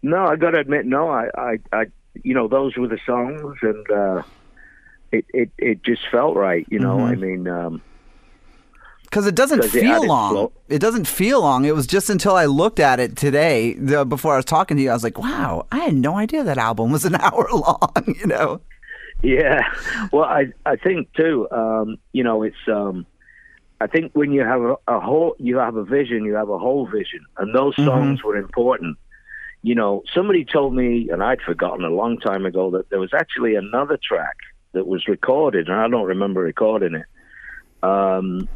[0.02, 1.86] No, I got to admit, no, I, I, I,
[2.22, 4.22] you know, those were the songs, and uh,
[5.10, 6.64] it, it, it just felt right.
[6.70, 7.82] You know, I mean, um,
[9.02, 10.32] because it doesn't it feel added long.
[10.32, 10.52] flow.
[10.68, 11.64] It doesn't feel long.
[11.64, 14.82] It was just until I looked at it today, the, before I was talking to
[14.82, 18.14] you, I was like, "Wow, I had no idea that album was an hour long."
[18.18, 18.60] You know?
[19.22, 19.62] Yeah,
[20.12, 21.48] well, I I think too.
[21.50, 22.56] Um, you know, it's.
[22.68, 23.06] Um,
[23.80, 26.58] I think when you have a, a whole, you have a vision, you have a
[26.58, 28.96] whole vision, and those songs were important.
[29.62, 33.12] You know, somebody told me, and I'd forgotten a long time ago that there was
[33.12, 34.36] actually another track
[34.72, 37.06] that was recorded, and I don't remember recording it.
[37.82, 38.48] Um,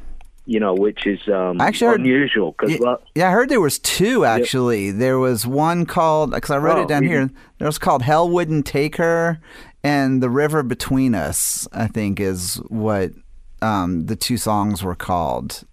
[0.47, 4.25] you know, which is um, actually unusual because Yeah, yeah, I heard there was two
[4.25, 4.91] actually.
[4.91, 7.31] There was one called because I wrote Oh, it down you here.
[7.59, 9.39] There was called "Hell Wouldn't Take Her"
[9.85, 13.13] and "The River Between Us." I think is what
[13.63, 15.65] um, the two songs were called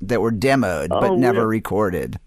[0.00, 1.56] that were demoed but Oh, never really?
[1.56, 2.18] recorded.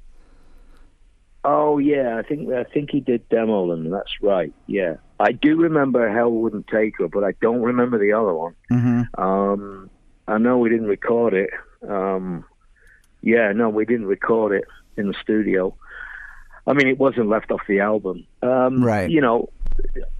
[1.45, 3.89] Oh yeah, I think I think he did demo them.
[3.89, 4.53] That's right.
[4.67, 8.55] Yeah, I do remember Hell Wouldn't Take Her, but I don't remember the other one.
[8.69, 9.89] hmm Um,
[10.27, 11.49] I know we didn't record it.
[11.87, 12.43] Um,
[13.21, 14.65] yeah, no, we didn't record it
[14.97, 15.73] in the studio.
[16.67, 18.25] I mean, it wasn't left off the album.
[18.43, 19.09] Um, Right.
[19.09, 19.49] You know,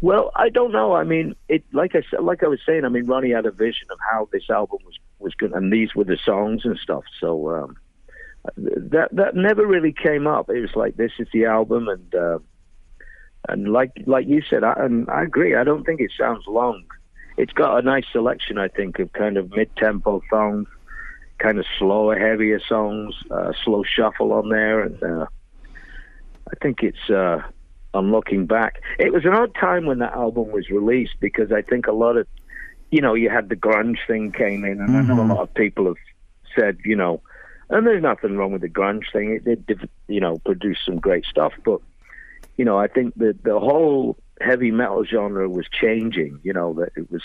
[0.02, 0.94] well, I don't know.
[0.94, 2.86] I mean, it like I said, like I was saying.
[2.86, 5.94] I mean, Ronnie had a vision of how this album was was good, and these
[5.96, 7.04] were the songs and stuff.
[7.20, 7.78] So um,
[8.56, 10.50] that that never really came up.
[10.50, 12.40] It was like this is the album, and uh,
[13.48, 15.56] and like like you said, I, and I agree.
[15.56, 16.84] I don't think it sounds long.
[17.38, 20.68] It's got a nice selection, I think, of kind of mid-tempo songs,
[21.38, 25.26] kind of slower, heavier songs, uh, slow shuffle on there, and uh,
[26.52, 27.10] I think it's.
[27.94, 28.82] I'm looking back.
[29.00, 32.18] It was an odd time when that album was released because I think a lot
[32.18, 32.28] of,
[32.92, 35.54] you know, you had the grunge thing came in, and I know a lot of
[35.54, 35.96] people have
[36.56, 37.22] said, you know,
[37.70, 39.40] and there's nothing wrong with the grunge thing.
[39.46, 41.82] It did, you know, produce some great stuff, but
[42.58, 46.40] you know, I think that the whole heavy metal genre was changing.
[46.44, 47.24] You know, that it was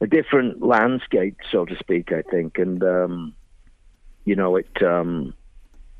[0.00, 2.12] a different landscape, so to speak.
[2.12, 3.34] I think, and um,
[4.24, 4.82] you know, it.
[4.82, 5.34] Um,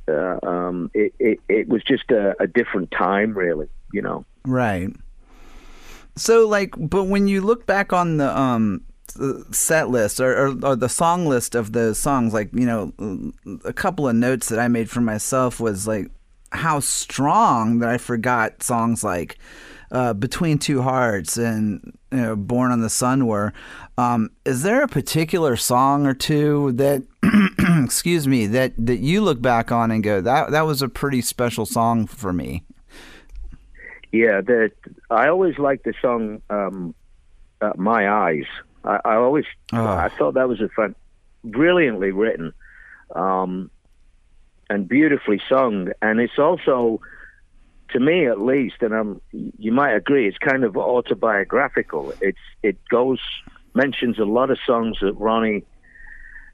[0.08, 3.68] uh, um, it, it it was just a, a different time, really.
[3.92, 4.24] You know.
[4.44, 4.88] Right.
[6.16, 8.82] So, like, but when you look back on the um
[9.52, 12.92] set list or, or, or the song list of the songs, like you know,
[13.64, 16.10] a couple of notes that I made for myself was like
[16.52, 19.38] how strong that I forgot songs like
[19.90, 23.52] uh, "Between Two Hearts" and you know, "Born on the Sun" were.
[23.96, 27.04] Um, is there a particular song or two that,
[27.84, 31.20] excuse me, that that you look back on and go that that was a pretty
[31.20, 32.64] special song for me?
[34.12, 34.72] Yeah, that
[35.10, 36.94] I always liked the song um,
[37.60, 38.46] uh, "My Eyes."
[38.84, 39.86] I, I always Oh.
[39.86, 40.94] I thought that was a fun,
[41.42, 42.52] brilliantly written,
[43.14, 43.70] um,
[44.68, 45.90] and beautifully sung.
[46.02, 47.00] And it's also,
[47.90, 52.12] to me at least, and I'm, you might agree, it's kind of autobiographical.
[52.20, 53.20] It's it goes
[53.74, 55.64] mentions a lot of songs that Ronnie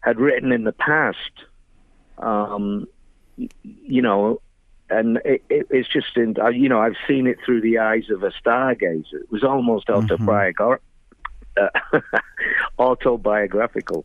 [0.01, 1.17] had written in the past.
[2.19, 2.87] Um,
[3.63, 4.41] you know,
[4.91, 8.11] and it, it, it's just in uh, you know I've seen it through the eyes
[8.11, 9.15] of a stargazer.
[9.15, 10.81] It was almost autobiogra-
[11.57, 12.01] uh,
[12.79, 14.05] autobiographical,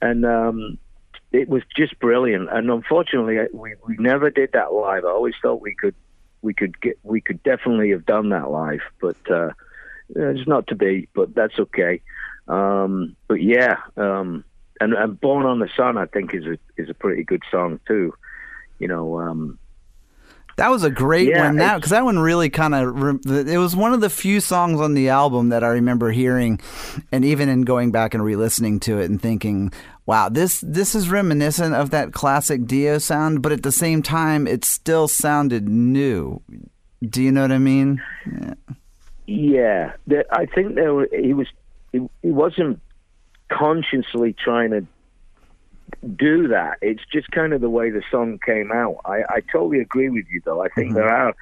[0.00, 0.78] and um,
[1.32, 2.48] it was just brilliant.
[2.52, 5.04] And unfortunately, we we never did that live.
[5.04, 5.94] I always thought we could
[6.42, 9.50] we could get we could definitely have done that live, but uh,
[10.10, 11.08] it's not to be.
[11.14, 12.00] But that's okay.
[12.46, 14.44] Um, but yeah, um,
[14.80, 17.80] and, and "Born on the Sun" I think is a is a pretty good song
[17.86, 18.14] too.
[18.78, 19.18] You know.
[19.20, 19.58] Um,
[20.56, 21.56] That was a great Yeah, one.
[21.56, 24.94] That because that one really kind of it was one of the few songs on
[24.94, 26.60] the album that I remember hearing,
[27.12, 29.70] and even in going back and re-listening to it and thinking,
[30.06, 34.46] "Wow, this this is reminiscent of that classic Dio sound," but at the same time,
[34.46, 36.40] it still sounded new.
[37.02, 38.02] Do you know what I mean?
[38.26, 38.54] Yeah.
[39.28, 39.92] Yeah,
[40.30, 41.48] I think there were, he was
[41.92, 42.80] he, he wasn't
[43.48, 44.86] consciously trying to
[46.16, 46.78] do that.
[46.82, 49.00] It's just kind of the way the song came out.
[49.04, 50.62] I, I totally agree with you, though.
[50.62, 51.34] I think there are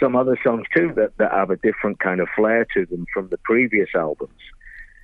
[0.00, 3.28] some other songs too that, that have a different kind of flair to them from
[3.28, 4.38] the previous albums.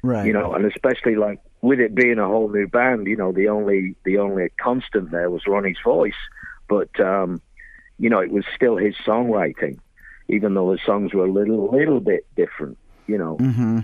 [0.03, 0.27] Right.
[0.27, 3.49] You know, and especially like with it being a whole new band, you know, the
[3.49, 6.13] only the only constant there was Ronnie's voice,
[6.69, 7.41] but um,
[7.99, 9.79] you know, it was still his songwriting,
[10.29, 12.79] even though the songs were a little little bit different.
[13.07, 13.37] You know.
[13.37, 13.81] hmm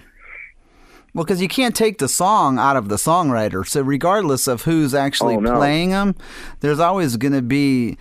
[1.15, 3.67] Well, because you can't take the song out of the songwriter.
[3.67, 5.57] So regardless of who's actually Oh, no.
[5.57, 6.15] playing them,
[6.61, 7.97] there's always going to be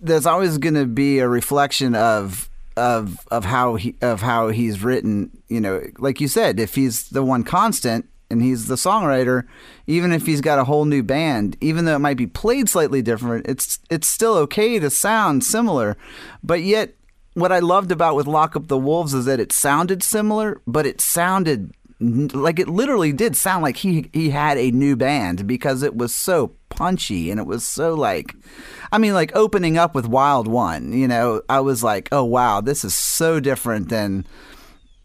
[0.00, 4.82] there's always going to be a reflection of of of how he of how he's
[4.82, 5.30] written.
[5.48, 9.44] You know, like you said, if he's the one constant and he's the songwriter,
[9.86, 13.02] even if he's got a whole new band, even though it might be played slightly
[13.02, 15.96] different, it's it's still okay to sound similar.
[16.42, 16.94] But yet,
[17.34, 20.86] what I loved about with Lock Up the Wolves is that it sounded similar, but
[20.86, 22.38] it sounded Mm-hmm.
[22.38, 26.12] like it literally did sound like he he had a new band because it was
[26.14, 28.34] so punchy and it was so like
[28.92, 32.60] I mean like opening up with Wild One, you know, I was like, "Oh wow,
[32.60, 34.26] this is so different than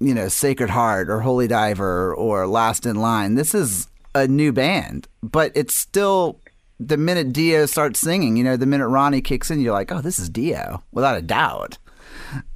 [0.02, 3.36] you know, Sacred Heart or Holy Diver or Last in Line.
[3.36, 6.42] This is a new band, but it's still
[6.80, 10.02] the minute Dio starts singing, you know, the minute Ronnie kicks in, you're like, "Oh,
[10.02, 11.78] this is Dio," without a doubt.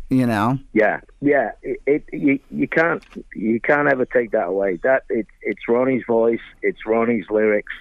[0.10, 0.60] You know?
[0.74, 1.52] Yeah, yeah.
[1.63, 4.78] It, it you, you can't you can't ever take that away.
[4.84, 7.74] That it's it's Ronnie's voice, it's Ronnie's lyrics,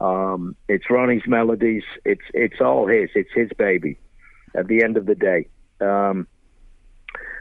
[0.00, 1.82] um, it's Ronnie's melodies.
[2.04, 3.10] It's it's all his.
[3.14, 3.98] It's his baby.
[4.54, 5.46] At the end of the day,
[5.80, 6.26] um,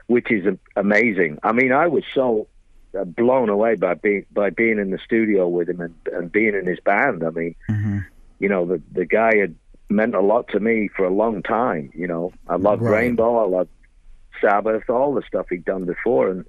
[0.07, 1.37] which is amazing.
[1.43, 2.47] I mean, I was so
[2.99, 6.55] uh, blown away by being by being in the studio with him and, and being
[6.55, 7.23] in his band.
[7.23, 7.55] I mean,
[8.39, 9.55] you know, the the guy had
[9.89, 11.91] meant a lot to me for a long time.
[11.93, 13.03] You know, I loved Right.
[13.03, 13.37] Rainbow.
[13.37, 13.69] I loved
[14.41, 16.45] Sabbath, all the stuff he'd done before, and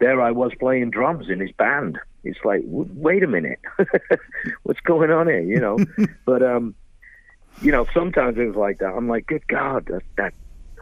[0.00, 1.98] there I was playing drums in his band.
[2.24, 3.60] It's like, w- wait a minute,
[4.62, 5.40] what's going on here?
[5.40, 5.78] You know,
[6.26, 6.74] but um,
[7.60, 8.94] you know, sometimes it was like that.
[8.94, 10.34] I'm like, good God, that, that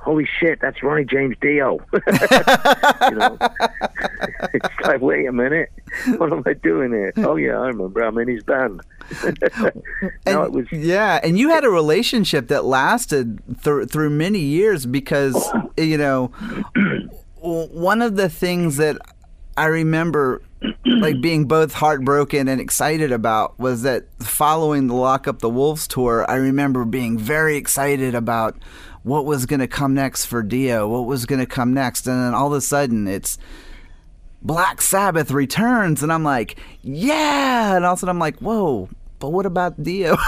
[0.06, 1.78] holy shit, that's Ronnie James Dio.
[1.92, 3.36] you know,
[4.54, 5.70] it's like, wait a minute,
[6.16, 7.12] what am I doing here?
[7.16, 8.02] Oh yeah, I remember.
[8.02, 8.80] I'm in his band.
[10.26, 14.86] no, it was Yeah, and you had a relationship that lasted th- through many years
[14.86, 16.28] because you know
[17.40, 18.96] one of the things that
[19.56, 20.42] I remember
[20.84, 25.86] like being both heartbroken and excited about was that following the Lock Up the Wolves
[25.86, 28.56] tour, I remember being very excited about
[29.06, 32.20] what was going to come next for Dio, what was going to come next, and
[32.20, 33.38] then all of a sudden it's
[34.42, 38.88] Black Sabbath returns, and I'm like, yeah, and all of a sudden I'm like, whoa,
[39.20, 40.16] but what about Dio?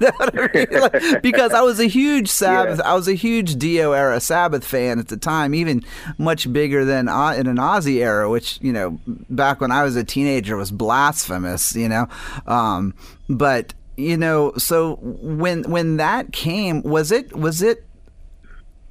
[0.00, 0.66] You know I mean?
[0.80, 4.98] Like, because I was a huge Sabbath, I was a huge Dio era Sabbath fan
[4.98, 5.84] at the time, even
[6.16, 9.94] much bigger than O- in an Ozzy era, which you know back when I was
[9.94, 12.08] a teenager was blasphemous, you know.
[12.46, 12.94] Um,
[13.28, 17.84] but you know, so when when that came, was it was it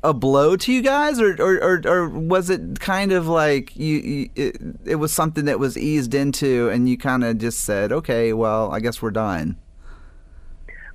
[0.04, 3.98] a blow to you guys, or or, or, or was it kind of like you,
[3.98, 7.92] you it, it was something that was eased into, and you kind of just said,
[7.92, 9.58] okay, well, I guess we're done.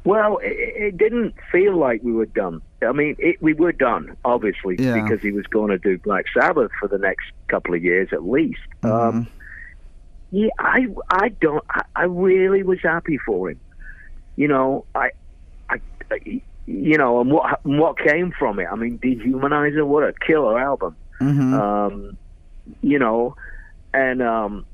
[0.05, 2.63] Well, it, it didn't feel like we were done.
[2.83, 5.03] I mean, it, we were done, obviously, Yeah.
[5.03, 8.25] because he was going to do Black Sabbath for the next couple of years at
[8.27, 8.61] least.
[8.83, 9.19] Mm-hmm.
[9.19, 9.29] Um,
[10.31, 13.61] yeah, I, I don't, I, I really was happy for him.
[14.41, 15.11] You know, I,
[15.69, 18.67] I, I- you know, and what, what came from it.
[18.73, 20.97] I mean, Dehumanizer, what a killer album.
[21.19, 22.17] hmm Um,
[22.81, 23.35] you know,
[23.93, 24.65] and um,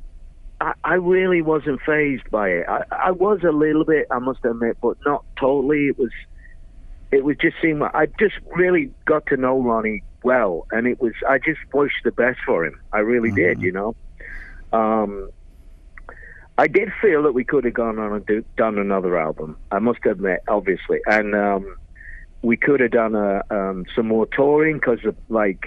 [0.60, 2.66] I, I really wasn't phased by it.
[2.68, 5.88] I, I was a little bit, I must admit, but not totally.
[5.88, 6.10] It was,
[7.10, 7.80] it was just seemed.
[7.80, 11.12] like- I just really got to know Ronnie well, and it was.
[11.28, 12.78] I just wished the best for him.
[12.92, 13.62] I really did.
[13.62, 13.96] You know.
[14.72, 15.30] Um,
[16.58, 19.56] I did feel that we could have gone on and do, done another album.
[19.70, 21.76] I must admit, obviously, and um,
[22.42, 25.66] we could have done a, um, some more touring because, like,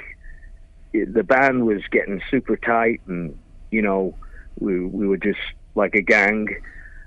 [0.94, 3.38] the band was getting super tight, and
[3.70, 4.16] you know,
[4.60, 5.40] we we were just
[5.76, 6.48] like a gang.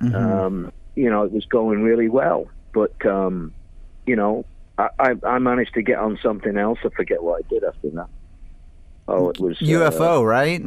[0.00, 3.52] Um, you know, it was going really well, but um,
[4.06, 4.44] you know,
[4.78, 6.78] I, I I managed to get on something else.
[6.84, 8.08] I forget what I did after that.
[9.08, 10.62] Oh, it was uh, UFO, right?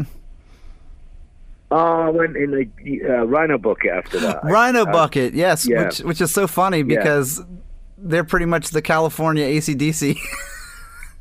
[1.77, 4.39] Oh, I went in the uh, Rhino Bucket after that.
[4.45, 5.83] Rhino I- Bucket, yes, yeah.
[5.83, 7.43] which which is so funny because
[7.97, 10.17] they're pretty much the California ACDC.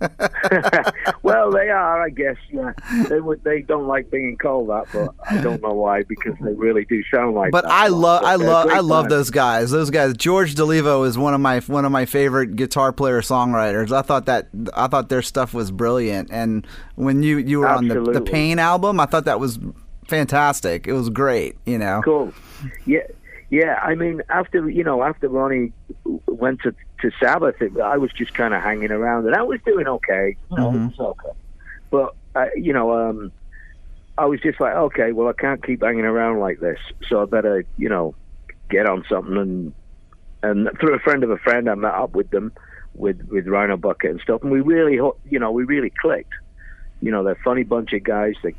[1.22, 2.36] well, they are, I guess.
[2.52, 2.72] Yeah,
[3.08, 3.42] they would.
[3.42, 7.02] They don't like being called that, but I don't know why because they really do
[7.12, 7.50] sound like.
[7.50, 7.72] but that.
[7.72, 9.70] I love, I love, I love those guys.
[9.70, 10.14] Those guys.
[10.16, 13.92] George Dolivo is one of my one of my favorite guitar player songwriters.
[13.92, 16.30] I thought that I thought their stuff was brilliant.
[16.30, 19.58] And when you you were on the, the Pain album, I thought that was
[20.06, 20.86] fantastic.
[20.86, 21.56] It was great.
[21.66, 22.00] You know.
[22.04, 22.32] Cool.
[22.86, 23.00] Yeah,
[23.50, 23.80] yeah.
[23.82, 25.72] I mean, after you know, after Ronnie
[26.26, 29.60] went to to Sabbath, it, I was just kind of hanging around, and I was
[29.64, 30.36] doing okay.
[30.50, 30.92] You know, Mhm.
[30.92, 31.38] it was okay.
[31.90, 32.14] But
[32.56, 33.30] you know, um,
[34.18, 36.78] I was just like, okay, well, I can't keep hanging around like this,
[37.08, 38.14] so I better, you know,
[38.70, 39.36] get on something.
[39.36, 39.72] And
[40.42, 42.52] and through a friend of a friend, I met up with them,
[42.94, 46.32] with with Rhino Bucket and stuff, and we really, you know, we really clicked.
[47.02, 48.34] You know, they're a funny bunch of guys.
[48.42, 48.54] They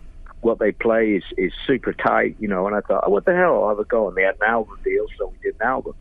[0.46, 2.68] what they play is, is super tight, you know.
[2.68, 3.64] And I thought, oh, what the hell?
[3.64, 4.08] I'll have a go.
[4.08, 5.96] And they had an album deal, so we did an album.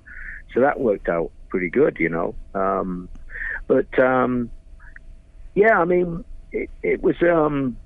[0.52, 2.34] So that worked out pretty good, you know.
[2.54, 3.08] Um,
[3.66, 4.50] but um,
[5.54, 7.16] yeah, I mean, it, it was.
[7.22, 7.76] Um,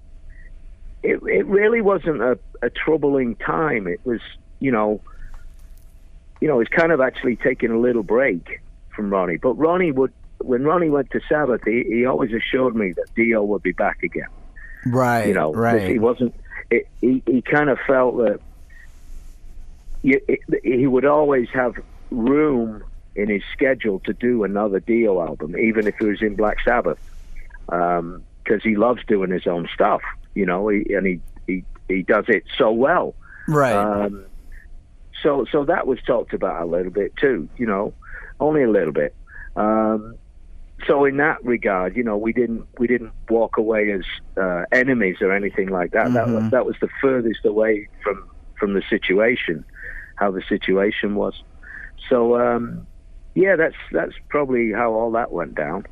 [1.05, 3.87] it, it really wasn't a, a troubling time.
[3.87, 4.21] It was,
[4.59, 5.01] you know,
[6.41, 8.61] you know, it's kind of actually taking a little break
[8.97, 9.37] from Ronnie.
[9.37, 13.45] But Ronnie would, when Ronnie went to Sabbath, he, he always assured me that Dio
[13.45, 14.27] would be back again.
[14.87, 15.29] Right.
[15.29, 15.89] You know, right.
[15.89, 16.35] He wasn't.
[16.71, 18.41] It, he he kind of felt that
[20.03, 21.75] you, it, he would always have
[22.11, 26.59] room in his schedule to do another Dio album, even if it was in Black
[26.65, 26.99] Sabbath,
[27.67, 30.03] because um, he loves doing his own stuff.
[30.35, 33.15] You know, he, and he, he he does it so well.
[33.49, 33.75] Right.
[33.75, 34.25] Um,
[35.23, 37.49] so so that was talked about a little bit too.
[37.57, 37.95] You know,
[38.39, 39.15] only a little bit.
[39.57, 40.17] Um,
[40.87, 44.03] so in that regard, you know, we didn't we didn't walk away as
[44.37, 46.09] uh, enemies or anything like that.
[46.09, 46.45] Mm-hmm.
[46.45, 49.65] That that was the furthest away from from the situation,
[50.17, 51.43] how the situation was.
[52.09, 52.87] So um,
[53.35, 55.87] yeah, that's that's probably how all that went down.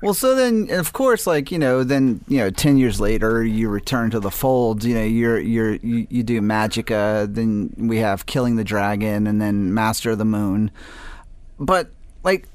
[0.00, 3.68] Well, so then, of course, like you know, then you know, ten years later, you
[3.68, 4.84] return to the fold.
[4.84, 9.40] You know, you're you're you, you do Magica, then we have Killing the Dragon, and
[9.40, 10.70] then Master of the Moon.
[11.58, 11.90] But
[12.22, 12.48] like,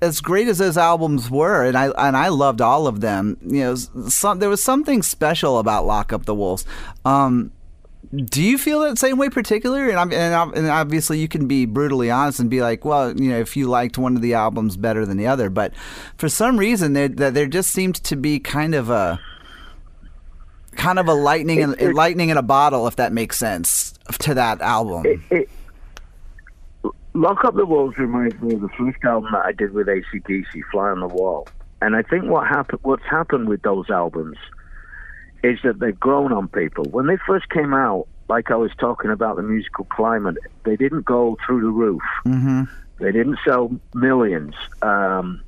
[0.00, 3.36] as great as those albums were, and I and I loved all of them.
[3.42, 6.64] You know, some there was something special about Lock Up the Wolves.
[7.04, 7.52] Um,
[8.12, 9.92] do you feel that same way, particularly?
[9.92, 13.38] And, and, and obviously, you can be brutally honest and be like, well, you know,
[13.38, 15.74] if you liked one of the albums better than the other, but
[16.16, 19.20] for some reason, there there just seemed to be kind of a
[20.76, 24.32] kind of a lightning in, it, lightning in a bottle, if that makes sense, to
[24.34, 25.04] that album.
[25.04, 25.50] It, it,
[27.14, 30.62] Lock Up the Wolves reminds me of the first album that I did with ACDC,
[30.70, 31.48] Fly on the Wall.
[31.80, 34.36] And I think what happened, what's happened with those albums
[35.42, 36.84] is that they've grown on people.
[36.84, 41.04] When they first came out, like I was talking about the musical climate, they didn't
[41.04, 42.02] go through the roof.
[42.26, 42.62] Mm-hmm.
[43.00, 45.40] They didn't sell millions, um,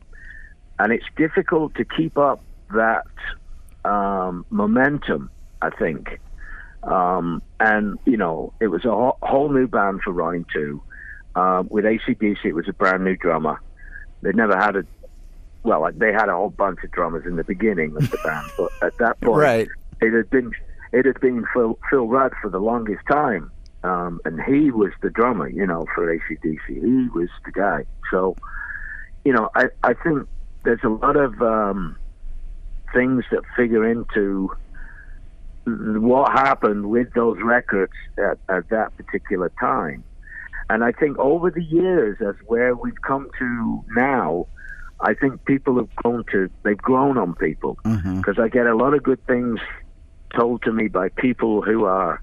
[0.78, 2.40] and it's difficult to keep up
[2.72, 3.06] that
[3.84, 5.30] um, momentum.
[5.60, 6.20] I think,
[6.84, 10.80] um, and you know, it was a ho- whole new band for Ronnie too.
[11.34, 13.60] Um, with ACDC, it was a brand new drummer.
[14.22, 14.84] They'd never had a
[15.62, 18.50] well, like they had a whole bunch of drummers in the beginning of the band,
[18.56, 19.68] but at that point, right.
[20.00, 20.52] it had been
[20.92, 23.50] it had been Phil, Phil Rudd for the longest time,
[23.84, 26.58] um, and he was the drummer, you know, for ACDC.
[26.66, 27.84] He was the guy.
[28.10, 28.36] So,
[29.24, 30.26] you know, I I think
[30.64, 31.96] there's a lot of um,
[32.92, 34.50] things that figure into
[35.66, 40.02] what happened with those records at, at that particular time.
[40.70, 44.46] And I think over the years, as where we've come to now,
[45.00, 48.40] I think people have grown to they've grown on people because mm-hmm.
[48.40, 49.58] I get a lot of good things
[50.32, 52.22] told to me by people who are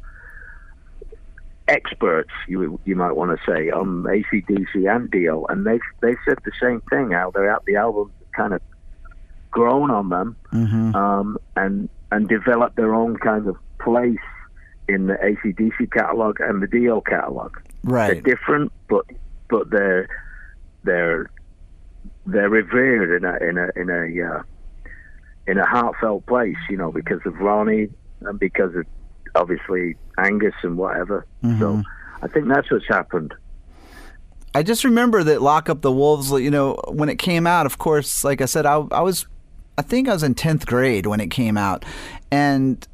[1.67, 2.31] experts.
[2.47, 6.53] You you might want to say on ACDC and Dio, and they they said the
[6.61, 7.11] same thing.
[7.11, 8.61] How they're out the albums kind of
[9.51, 10.95] grown on them mm-hmm.
[10.95, 14.17] um, and and developed their own kind of place
[14.87, 17.57] in the ACDC catalog and the Dio catalog.
[17.87, 19.05] Right, they're different, but
[19.49, 20.07] but they're
[20.83, 21.29] they're
[22.25, 24.43] they're revered in a in a in a uh,
[25.47, 27.89] in a heartfelt place, you know, because of Ronnie
[28.21, 28.85] and because of
[29.35, 31.25] obviously Angus and whatever.
[31.43, 31.59] Mm-hmm.
[31.59, 31.83] So
[32.21, 33.33] I think that's what's happened.
[34.53, 37.77] I just remember that Lock Up the Wolves, you know, when it came out, of
[37.77, 39.27] course, like I said, I, I was,
[39.77, 41.85] I think I was in 10th grade when it came out.
[42.31, 42.85] And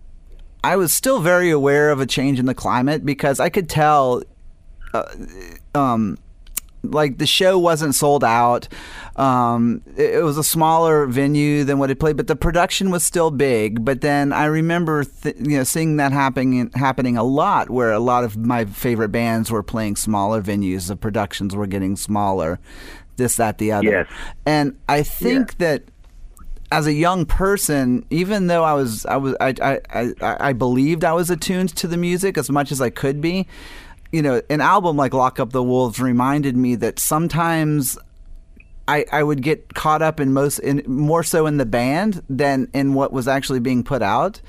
[0.64, 4.24] I was still very aware of a change in the climate because I could tell,
[4.94, 5.06] uh,
[5.76, 6.18] um,
[6.84, 8.68] like the show wasn't sold out.
[9.16, 13.04] Um, it, it, was a smaller venue than what it played, but the production was
[13.04, 13.86] still big.
[13.86, 18.00] But then I remember, th- you know, seeing that happening happening a lot, where a
[18.00, 20.88] lot of my favorite bands were playing smaller venues.
[20.88, 22.60] The productions were getting smaller.
[23.16, 23.90] This, that, the other.
[23.90, 24.08] Yes.
[24.46, 25.68] And I think yeah.
[25.68, 25.84] that
[26.72, 31.04] as a young person, even though I was, I was, I, I, I, I believed
[31.04, 33.48] I was attuned to the music as much as I could be
[34.14, 37.98] you know, an album like Lock Up the Wolves reminded me that sometimes
[38.88, 42.70] I, I would get caught up in most in more so in the band than
[42.74, 44.40] in what was actually being put out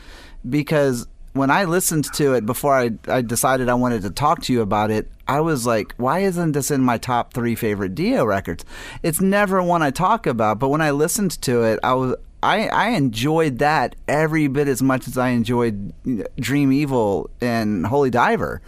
[0.48, 4.52] because when I listened to it before I, I decided I wanted to talk to
[4.52, 8.24] you about it, I was like, why isn't this in my top three favorite Dio
[8.24, 8.66] records?
[9.02, 12.66] It's never one I talk about, but when I listened to it, I was I,
[12.66, 15.92] I enjoyed that every bit as much as I enjoyed
[16.36, 18.60] Dream Evil and Holy Diver,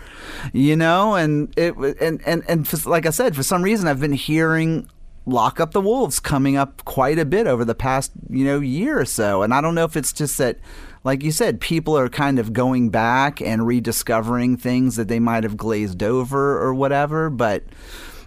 [0.52, 4.00] you know, and it and and and for, like I said, for some reason I've
[4.00, 4.88] been hearing
[5.26, 8.98] Lock Up the Wolves coming up quite a bit over the past you know year
[8.98, 10.58] or so, and I don't know if it's just that
[11.04, 15.44] like you said, people are kind of going back and rediscovering things that they might
[15.44, 17.30] have glazed over or whatever.
[17.30, 17.62] But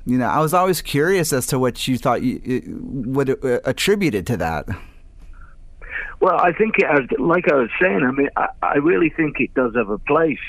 [0.06, 2.64] you know, I was always curious as to what you thought you
[3.06, 4.68] would uh, attributed to that.
[6.20, 9.40] Well, I think, it, has, like I was saying, I mean, I, I really think
[9.40, 10.40] it does have a place.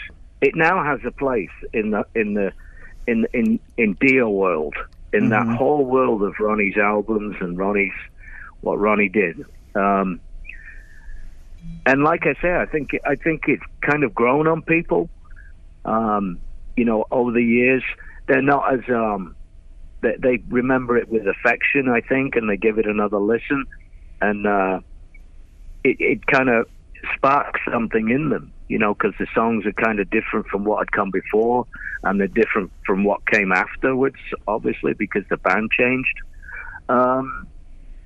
[0.40, 2.52] It now has a place in the in the
[3.06, 4.74] in in in Dio world,
[5.12, 5.30] in mm-hmm.
[5.30, 7.92] that whole world of Ronnie's albums and Ronnie's
[8.62, 9.44] what Ronnie did.
[9.74, 10.20] Um,
[11.86, 15.08] and like I say, I think I think it's kind of grown on people.
[15.84, 16.40] Um,
[16.76, 17.82] you know, over the years,
[18.26, 19.34] they're not as um,
[20.00, 23.66] they, they remember it with affection, I think, and they give it another listen,
[24.20, 24.80] and uh,
[25.84, 26.68] it, it kind of
[27.14, 30.78] sparks something in them, you know, because the songs are kind of different from what
[30.78, 31.66] had come before,
[32.04, 34.16] and they're different from what came afterwards,
[34.46, 36.18] obviously, because the band changed.
[36.88, 37.46] Um,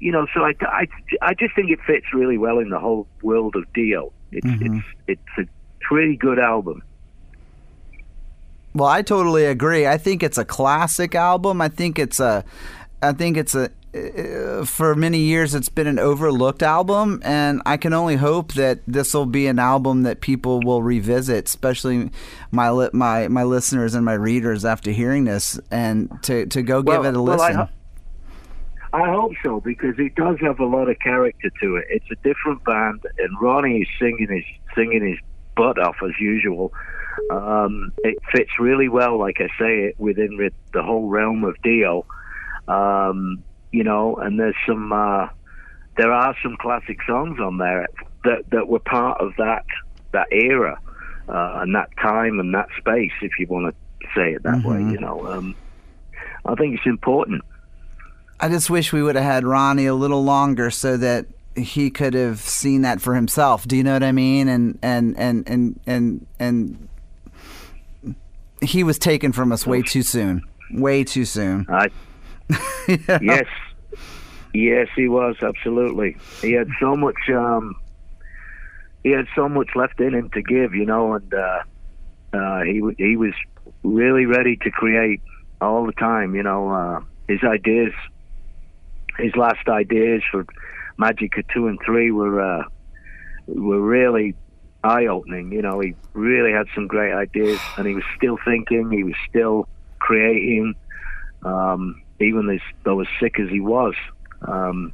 [0.01, 0.87] you know, so I, I,
[1.22, 4.12] I just think it fits really well in the whole world of Dio.
[4.33, 4.79] It's mm-hmm.
[5.07, 6.83] it's it's a pretty good album.
[8.75, 9.87] Well, I totally agree.
[9.87, 11.61] I think it's a classic album.
[11.61, 12.45] I think it's a,
[13.01, 13.70] I think it's a.
[14.66, 19.14] For many years, it's been an overlooked album, and I can only hope that this
[19.14, 22.11] will be an album that people will revisit, especially
[22.51, 26.80] my li- my my listeners and my readers after hearing this, and to to go
[26.80, 27.57] well, give it a listen.
[27.57, 27.68] I,
[28.92, 31.84] I hope so because it does have a lot of character to it.
[31.88, 35.18] It's a different band, and Ronnie is singing his singing his
[35.57, 36.72] butt off as usual
[37.30, 42.07] um, it fits really well, like I say, within the whole realm of Dio.
[42.68, 43.42] Um,
[43.75, 45.29] you know, and there's some, uh,
[45.97, 47.89] there are some classic songs on there
[48.22, 49.64] that that were part of that
[50.12, 50.79] that era
[51.29, 54.87] uh, and that time and that space, if you want to say it that mm-hmm.
[54.87, 54.93] way.
[54.93, 55.57] You know, um,
[56.47, 57.43] I think it's important.
[58.39, 62.14] I just wish we would have had Ronnie a little longer so that he could
[62.14, 63.66] have seen that for himself.
[63.66, 64.49] Do you know what I mean?
[64.49, 66.89] And and and and and and
[68.62, 70.43] he was taken from us way too soon.
[70.70, 71.66] Way too soon.
[71.68, 71.89] I,
[72.88, 73.18] yeah.
[73.20, 73.47] Yes,
[74.53, 76.16] yes, he was absolutely.
[76.40, 77.16] He had so much.
[77.28, 77.76] Um,
[79.03, 81.62] he had so much left in him to give, you know, and uh,
[82.32, 83.34] uh, he he was
[83.82, 85.20] really ready to create
[85.61, 86.34] all the time.
[86.34, 87.92] You know, uh, his ideas,
[89.18, 90.45] his last ideas for
[90.99, 92.64] Magica two and three were uh,
[93.47, 94.34] were really
[94.82, 95.53] eye opening.
[95.53, 98.90] You know, he really had some great ideas, and he was still thinking.
[98.90, 99.68] He was still
[99.99, 100.74] creating,
[101.42, 103.95] um, even as, though as sick as he was.
[104.43, 104.93] Um,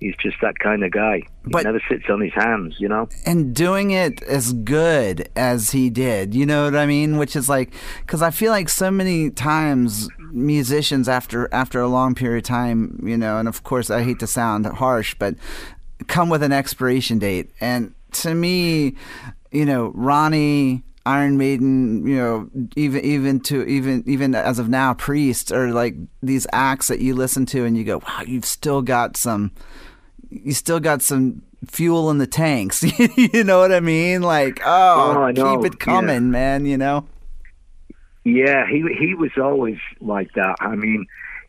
[0.00, 1.18] he's just that kind of guy.
[1.18, 3.08] He but, never sits on his hands, you know.
[3.24, 7.18] And doing it as good as he did, you know what I mean?
[7.18, 12.14] Which is like, because I feel like so many times musicians after after a long
[12.14, 15.34] period of time, you know, and of course I hate to sound harsh, but
[16.08, 18.96] come with an expiration date and to me,
[19.50, 24.94] you know, Ronnie, Iron Maiden, you know, even even to even even as of now,
[24.94, 28.82] Priest or like these acts that you listen to and you go, wow, you've still
[28.82, 29.50] got some,
[30.30, 32.84] you still got some fuel in the tanks.
[33.16, 34.22] you know what I mean?
[34.22, 36.20] Like, oh, oh keep it coming, yeah.
[36.20, 36.66] man.
[36.66, 37.06] You know.
[38.24, 40.56] Yeah, he he was always like that.
[40.60, 41.06] I mean,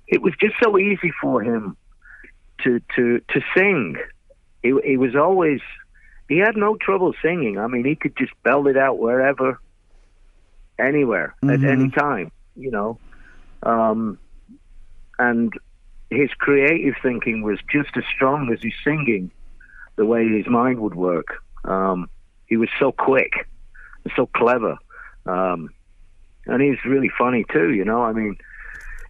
[0.08, 1.78] it was just so easy for him
[2.64, 3.98] to to to sing.
[4.64, 5.62] He, he was always
[6.28, 7.58] he had no trouble singing.
[7.58, 9.60] I mean, he could just belt it out wherever,
[10.80, 11.64] anywhere, mm-hmm.
[11.64, 12.98] at any time, you know.
[13.62, 14.18] Um,
[15.20, 15.54] and
[16.10, 19.32] his creative thinking was just as strong as his singing,
[19.96, 21.44] the way his mind would work.
[21.66, 22.10] Um,
[22.48, 23.48] he was so quick,
[24.04, 24.78] and so clever,
[25.26, 25.70] um,
[26.46, 27.74] and he's really funny too.
[27.74, 28.38] You know, I mean,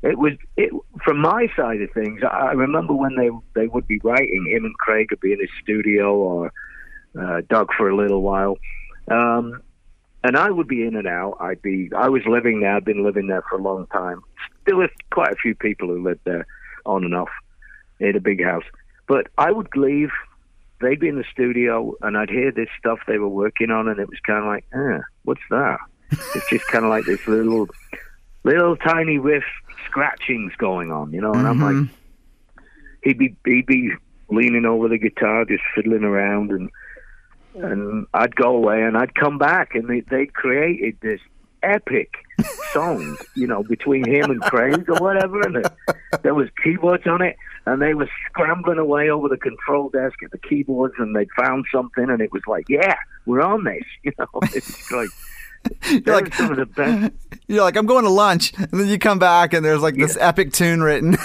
[0.01, 0.71] it was it
[1.03, 2.21] from my side of things.
[2.23, 5.49] I remember when they they would be writing, him and Craig would be in his
[5.61, 6.53] studio or
[7.19, 8.57] uh, Doug for a little while.
[9.09, 9.61] Um,
[10.23, 11.37] and I would be in and out.
[11.39, 11.89] I'd be.
[11.95, 12.75] I was living there.
[12.75, 14.21] I've been living there for a long time.
[14.61, 16.47] Still, with quite a few people who lived there,
[16.85, 17.29] on and off,
[17.99, 18.63] in a big house.
[19.07, 20.11] But I would leave.
[20.79, 23.99] They'd be in the studio, and I'd hear this stuff they were working on, and
[23.99, 25.79] it was kind of like, eh, what's that?
[26.11, 27.67] it's just kind of like this little,
[28.43, 29.45] little tiny riff
[29.85, 31.33] scratchings going on, you know.
[31.33, 31.63] And mm-hmm.
[31.63, 31.89] I'm like,
[33.03, 33.91] he'd be he'd be
[34.29, 36.69] leaning over the guitar, just fiddling around, and
[37.55, 41.19] and I'd go away and I'd come back and they they created this
[41.63, 42.13] epic
[42.71, 45.71] song, you know, between him and Craig or whatever, and it,
[46.21, 50.31] there was keyboards on it, and they were scrambling away over the control desk at
[50.31, 52.95] the keyboards, and they'd found something, and it was like, yeah,
[53.25, 55.09] we're on this, you know, it's like.
[55.89, 57.13] You're like, some of the best.
[57.47, 60.17] You're like, I'm going to lunch, and then you come back, and there's like this
[60.19, 61.15] epic tune written.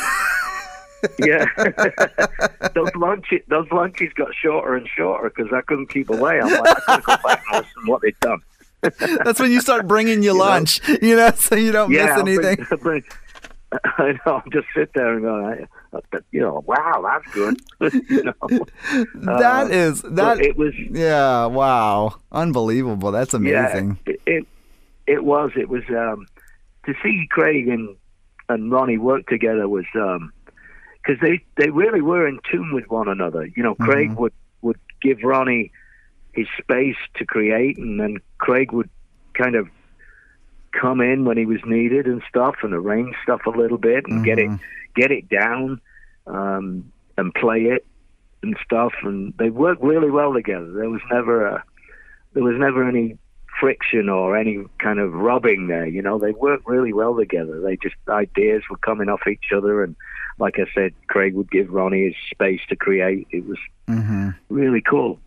[1.18, 1.44] Yeah.
[2.74, 6.40] those lunches, those lunches got shorter and shorter because I couldn't keep away.
[6.40, 8.40] I'm like, I gotta go back and listen to what they've done.
[9.24, 10.44] That's when you start bringing your You know?
[10.44, 12.66] lunch, you know, so you don't yeah, miss I'll bring- anything.
[12.70, 13.04] I'll bring-
[13.84, 14.18] I know.
[14.36, 17.60] I'll just sit there and go, I, I- you know, wow, that's good.
[18.08, 18.64] you know,
[19.14, 20.40] that Uh, is that.
[20.40, 23.10] it was yeah, wow, unbelievable.
[23.10, 23.98] That's amazing.
[24.06, 24.46] Yeah, it, it
[25.06, 26.26] it was it was um,
[26.86, 27.94] to see Craig and
[28.48, 29.84] and Ronnie work together was
[31.08, 33.46] because they they really were in tune with one another.
[33.56, 35.72] You know, Craig would would give Ronnie
[36.32, 38.90] his space to create, and then Craig would
[39.34, 39.68] kind of
[40.72, 44.24] come in when he was needed and stuff, and arrange stuff a little bit and
[44.24, 44.50] get it
[44.94, 45.80] get it down
[46.26, 47.86] um, and play it
[48.42, 48.92] and stuff.
[49.02, 50.70] And they worked really well together.
[50.72, 51.64] There was never a
[52.34, 53.16] there was never any
[53.58, 55.86] friction or any kind of rubbing there.
[55.86, 57.60] You know, they worked really well together.
[57.62, 59.96] They just ideas were coming off each other, and
[60.38, 63.26] like I said, Craig would give Ronnie his space to create.
[63.30, 65.18] It was hmm really cool.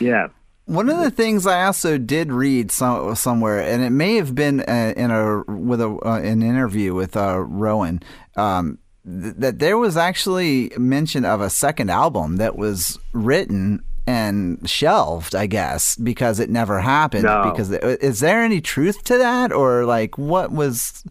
[0.00, 0.28] Yeah.
[0.66, 4.60] One of the things I also did read some, somewhere, and it may have been
[4.60, 8.02] uh, in a with a uh, an interview with uh, Rowan,
[8.36, 14.68] um, th- that there was actually mention of a second album that was written and
[14.68, 17.24] shelved, I guess, because it never happened.
[17.24, 17.50] No.
[17.50, 21.02] Because is there any truth to that, or like what was?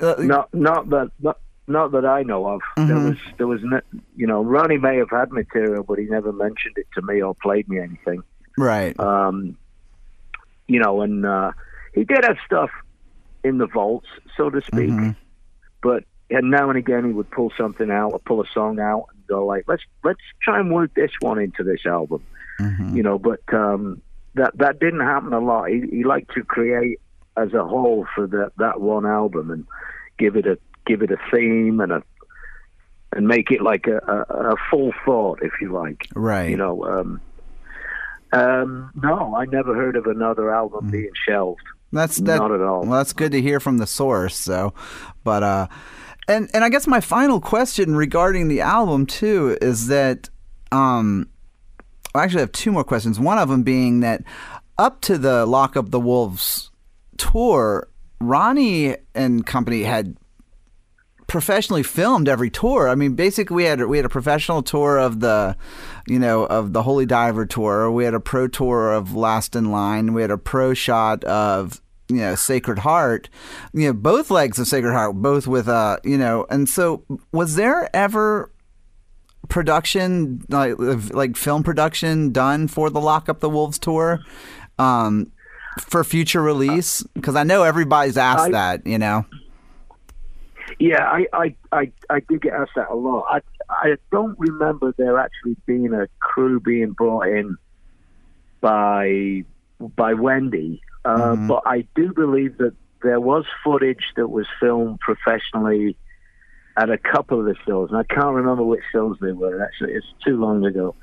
[0.00, 1.38] Uh, Not not that not,
[1.70, 2.60] not that I know of.
[2.76, 3.08] There Mhm.
[3.10, 3.80] was there was no,
[4.16, 7.34] you know Ronnie may have had material, but he never mentioned it to me or
[7.34, 8.22] played me anything.
[8.58, 8.98] right.
[9.00, 9.56] Um,
[10.66, 11.52] you know, and uh,
[11.94, 12.70] he did have stuff
[13.42, 14.90] in the vaults, so to speak.
[14.90, 15.16] Mhm.
[15.82, 19.06] But and now and again he would pull something out or pull a song out
[19.12, 22.22] and go like, let's let's try and work this one into this album.
[22.60, 22.94] Mhm.
[22.94, 24.02] You know, but um,
[24.34, 25.70] that that didn't happen a lot.
[25.70, 27.00] He, he liked to create
[27.36, 29.66] as a whole for that that one album and
[30.18, 32.02] give it a give it a theme and a
[33.12, 36.06] and make it like a, a, a full thought, if you like.
[36.14, 36.50] Right.
[36.50, 37.20] You know, um,
[38.32, 41.62] um, no, I never heard of another album being shelved.
[41.92, 42.82] That's that, Not at all.
[42.82, 44.36] Well, that's good to hear from the source.
[44.36, 44.74] So,
[45.24, 45.66] but uh,
[46.28, 50.28] and and I guess my final question regarding the album too is that
[50.70, 51.28] um,
[52.14, 53.18] I actually have two more questions.
[53.18, 54.22] One of them being that
[54.78, 56.70] up to the Lock Up the Wolves
[57.16, 57.88] tour,
[58.20, 60.16] Ronnie and company had
[61.30, 62.88] professionally filmed every tour.
[62.88, 65.56] I mean, basically, we had we had a professional tour of the,
[66.08, 67.88] you know, of the Holy Diver tour.
[67.88, 70.12] We had a pro tour of Last in Line.
[70.12, 73.30] We had a pro shot of you know Sacred Heart.
[73.72, 76.46] You know, both legs of Sacred Heart, both with uh, you know.
[76.50, 78.50] And so, was there ever
[79.48, 84.18] production like like film production done for the Lock Up the Wolves tour?
[84.80, 85.30] Um,
[85.78, 89.24] for future release, because I know everybody's asked I- that, you know.
[90.80, 93.26] Yeah, I, I, I, I did get asked that a lot.
[93.28, 97.58] I, I don't remember there actually being a crew being brought in
[98.62, 99.44] by
[99.78, 101.48] by Wendy, uh, Mhm.
[101.48, 105.96] but I do believe that there was footage that was filmed professionally
[106.78, 109.62] at a couple of the shows, and I can't remember which shows they were.
[109.62, 110.94] Actually, it's too long ago.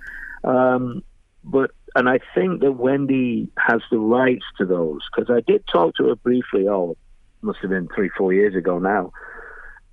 [0.43, 1.03] Um,
[1.43, 5.95] but and I think that Wendy has the rights to those because I did talk
[5.97, 6.67] to her briefly.
[6.67, 6.97] Oh,
[7.43, 9.11] must have been three, four years ago now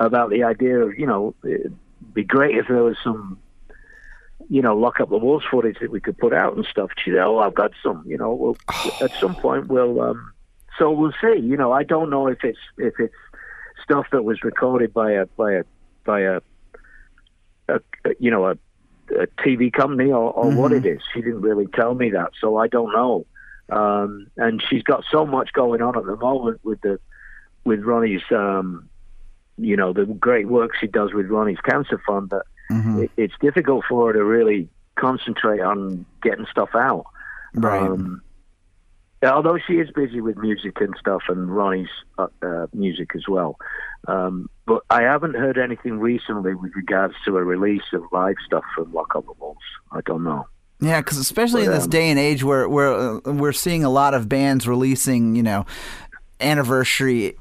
[0.04, 1.76] about the idea of you know it'd
[2.12, 3.38] be great if there was some
[4.48, 6.90] you know lock up the wolves footage that we could put out and stuff.
[7.02, 8.04] She said, "Oh, I've got some.
[8.06, 8.56] You know, we'll,
[9.00, 10.32] at some point we'll." Um,
[10.78, 11.38] so we'll see.
[11.40, 13.14] You know, I don't know if it's if it's
[13.82, 15.64] stuff that was recorded by a by a
[16.04, 16.40] by a,
[17.68, 18.52] a, a you know a,
[19.18, 20.84] a TV company or, or what Mhm.
[20.84, 21.00] it is.
[21.12, 23.26] She didn't really tell me that, so I don't know.
[23.70, 26.98] Um, and she's got so much going on at the moment with the
[27.64, 28.90] with Ronnie's um,
[29.58, 33.04] you know the great work she does with Ronnie's Cancer Fund that Mhm.
[33.04, 37.04] it, it's difficult for her to really concentrate on getting stuff out.
[37.54, 37.82] Right.
[37.82, 38.22] Um,
[39.22, 41.88] although she is busy with music and stuff and Ronnie's
[42.18, 43.58] uh, uh, music as well.
[44.08, 48.64] Um, but I haven't heard anything recently with regards to a release of live stuff
[48.74, 49.60] from Lock Up the Wolves.
[49.92, 50.46] I don't know.
[50.80, 53.90] Yeah, because especially in this um, day and age where where uh, we're seeing a
[53.90, 55.64] lot of bands releasing, you know,
[56.40, 57.36] anniversary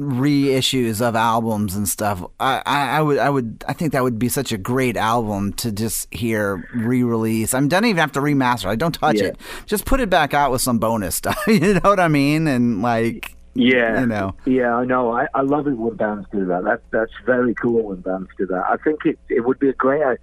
[0.00, 2.24] reissues of albums and stuff.
[2.40, 5.52] I, I, I would I would I think that would be such a great album
[5.54, 7.52] to just hear re-release.
[7.54, 8.66] I mean, don't even have to remaster.
[8.66, 9.26] I don't touch Yeah.
[9.26, 9.38] it.
[9.66, 11.38] Just put it back out with some bonus stuff.
[11.46, 12.46] you know what I mean?
[12.46, 14.34] And like, Yeah, you know.
[14.46, 15.12] Yeah, I know.
[15.12, 16.64] I, I love it when bands do that.
[16.64, 18.64] That that's very cool when bands do that.
[18.68, 20.18] I think it it would be a great.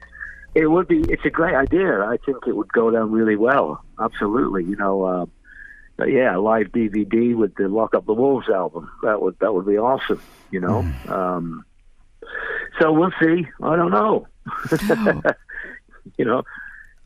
[0.56, 1.02] It would be.
[1.10, 2.02] It's a great idea.
[2.02, 3.84] I think it would go down really well.
[4.00, 4.64] Absolutely.
[4.64, 5.04] You know.
[5.04, 5.26] Uh,
[5.98, 8.90] but yeah, live DVD with the Lock Up the Wolves album.
[9.04, 10.22] That would that would be awesome.
[10.52, 10.86] You know.
[11.08, 11.66] Um,
[12.80, 13.48] so we'll see.
[13.62, 14.28] I don't know.
[16.18, 16.44] you know.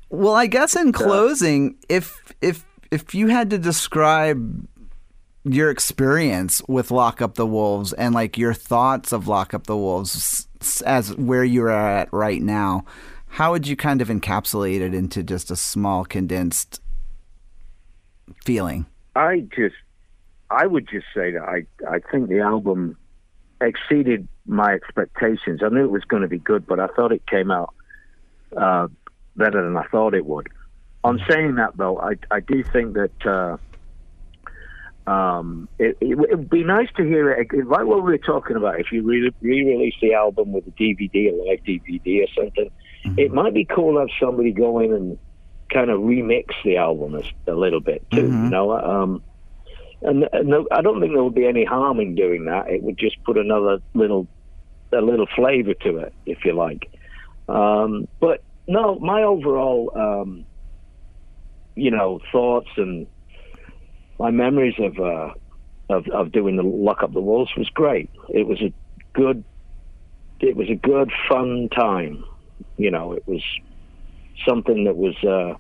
[0.10, 4.68] Well, I guess in closing, if if if you had to describe
[5.46, 9.78] your experience with Lock Up the Wolves and like your thoughts of Lock Up the
[9.78, 10.48] Wolves
[10.86, 12.84] as where you're at right now,
[13.28, 16.81] how would you kind of encapsulate it into just a small condensed
[18.44, 18.86] feeling?
[19.16, 19.76] I just
[20.50, 22.98] I would just say that I I think the album
[23.62, 25.62] exceeded my expectations.
[25.64, 27.74] I knew it was going to be good, but I thought it came out
[28.58, 28.88] uh,
[29.36, 30.50] better than I thought it would.
[31.04, 33.58] On saying that, though, I I do think that uh,
[35.10, 38.80] um, it, it would be nice to hear it like what we were talking about.
[38.80, 42.70] If you re release the album with a DVD, a live DVD, or something,
[43.06, 43.20] mm-hmm.
[43.20, 45.18] it might be cool to have somebody go in and
[45.72, 48.24] kind of remix the album a, a little bit too.
[48.24, 48.44] Mm-hmm.
[48.46, 49.24] You know, um,
[50.02, 52.70] and, and I don't think there would be any harm in doing that.
[52.70, 54.28] It would just put another little
[54.94, 56.92] a little flavor to it, if you like.
[57.48, 60.46] Um, but no, my overall, um,
[61.76, 63.08] you know, thoughts and
[64.20, 65.34] my memories of, uh,
[65.90, 68.10] of of doing the lock up the wolves was great.
[68.30, 68.74] It was a
[69.14, 69.44] good,
[70.40, 72.24] it was a good fun time.
[72.78, 73.44] You know, it was
[74.48, 75.16] something that was.
[75.24, 75.58] Uh,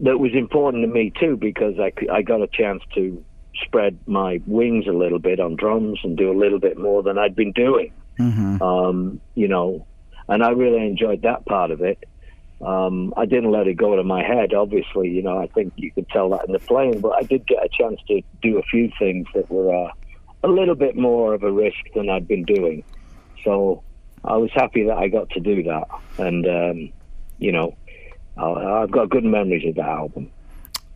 [0.00, 3.24] that was important to me too because I, I got a chance to
[3.64, 7.18] spread my wings a little bit on drums and do a little bit more than
[7.18, 7.92] I'd been doing.
[8.18, 8.60] Mm-hmm.
[8.60, 9.86] Um, you know,
[10.28, 12.02] and I really enjoyed that part of it.
[12.60, 15.08] Um, I didn't let it go to my head, obviously.
[15.08, 17.64] You know, I think you could tell that in the playing, but I did get
[17.64, 19.90] a chance to do a few things that were uh,
[20.44, 22.84] a little bit more of a risk than I'd been doing.
[23.44, 23.82] So
[24.24, 25.88] I was happy that I got to do that.
[26.18, 26.92] And, um,
[27.38, 27.76] you know,
[28.36, 30.30] I've got good memories of that album.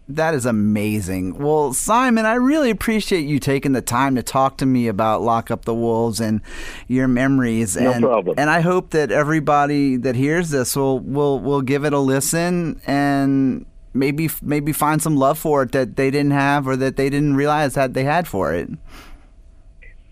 [0.08, 1.36] That is amazing.
[1.36, 5.50] Well, Simon, I really appreciate you taking the time to talk to me about Lock
[5.50, 6.42] Up the Wolves and
[6.86, 7.76] your memories.
[7.76, 8.36] No and, problem.
[8.38, 12.80] And I hope that everybody that hears this will will will give it a listen
[12.86, 17.10] and maybe maybe find some love for it that they didn't have or that they
[17.10, 18.70] didn't realize that they had for it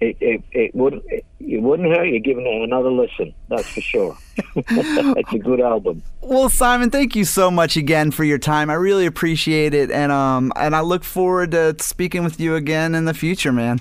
[0.04, 3.34] it, it, it wouldn't it, it wouldn't hurt you giving it another listen.
[3.48, 4.16] That's for sure.
[4.56, 6.02] it's a good album.
[6.20, 8.70] Well, Simon, thank you so much again for your time.
[8.70, 12.94] I really appreciate it, and um, and I look forward to speaking with you again
[12.94, 13.80] in the future, man.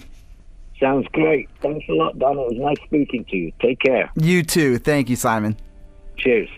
[0.79, 1.49] Sounds great.
[1.61, 2.37] Thanks a lot, Don.
[2.37, 3.51] It was nice speaking to you.
[3.61, 4.11] Take care.
[4.15, 4.77] You too.
[4.79, 5.57] Thank you, Simon.
[6.17, 6.49] Cheers.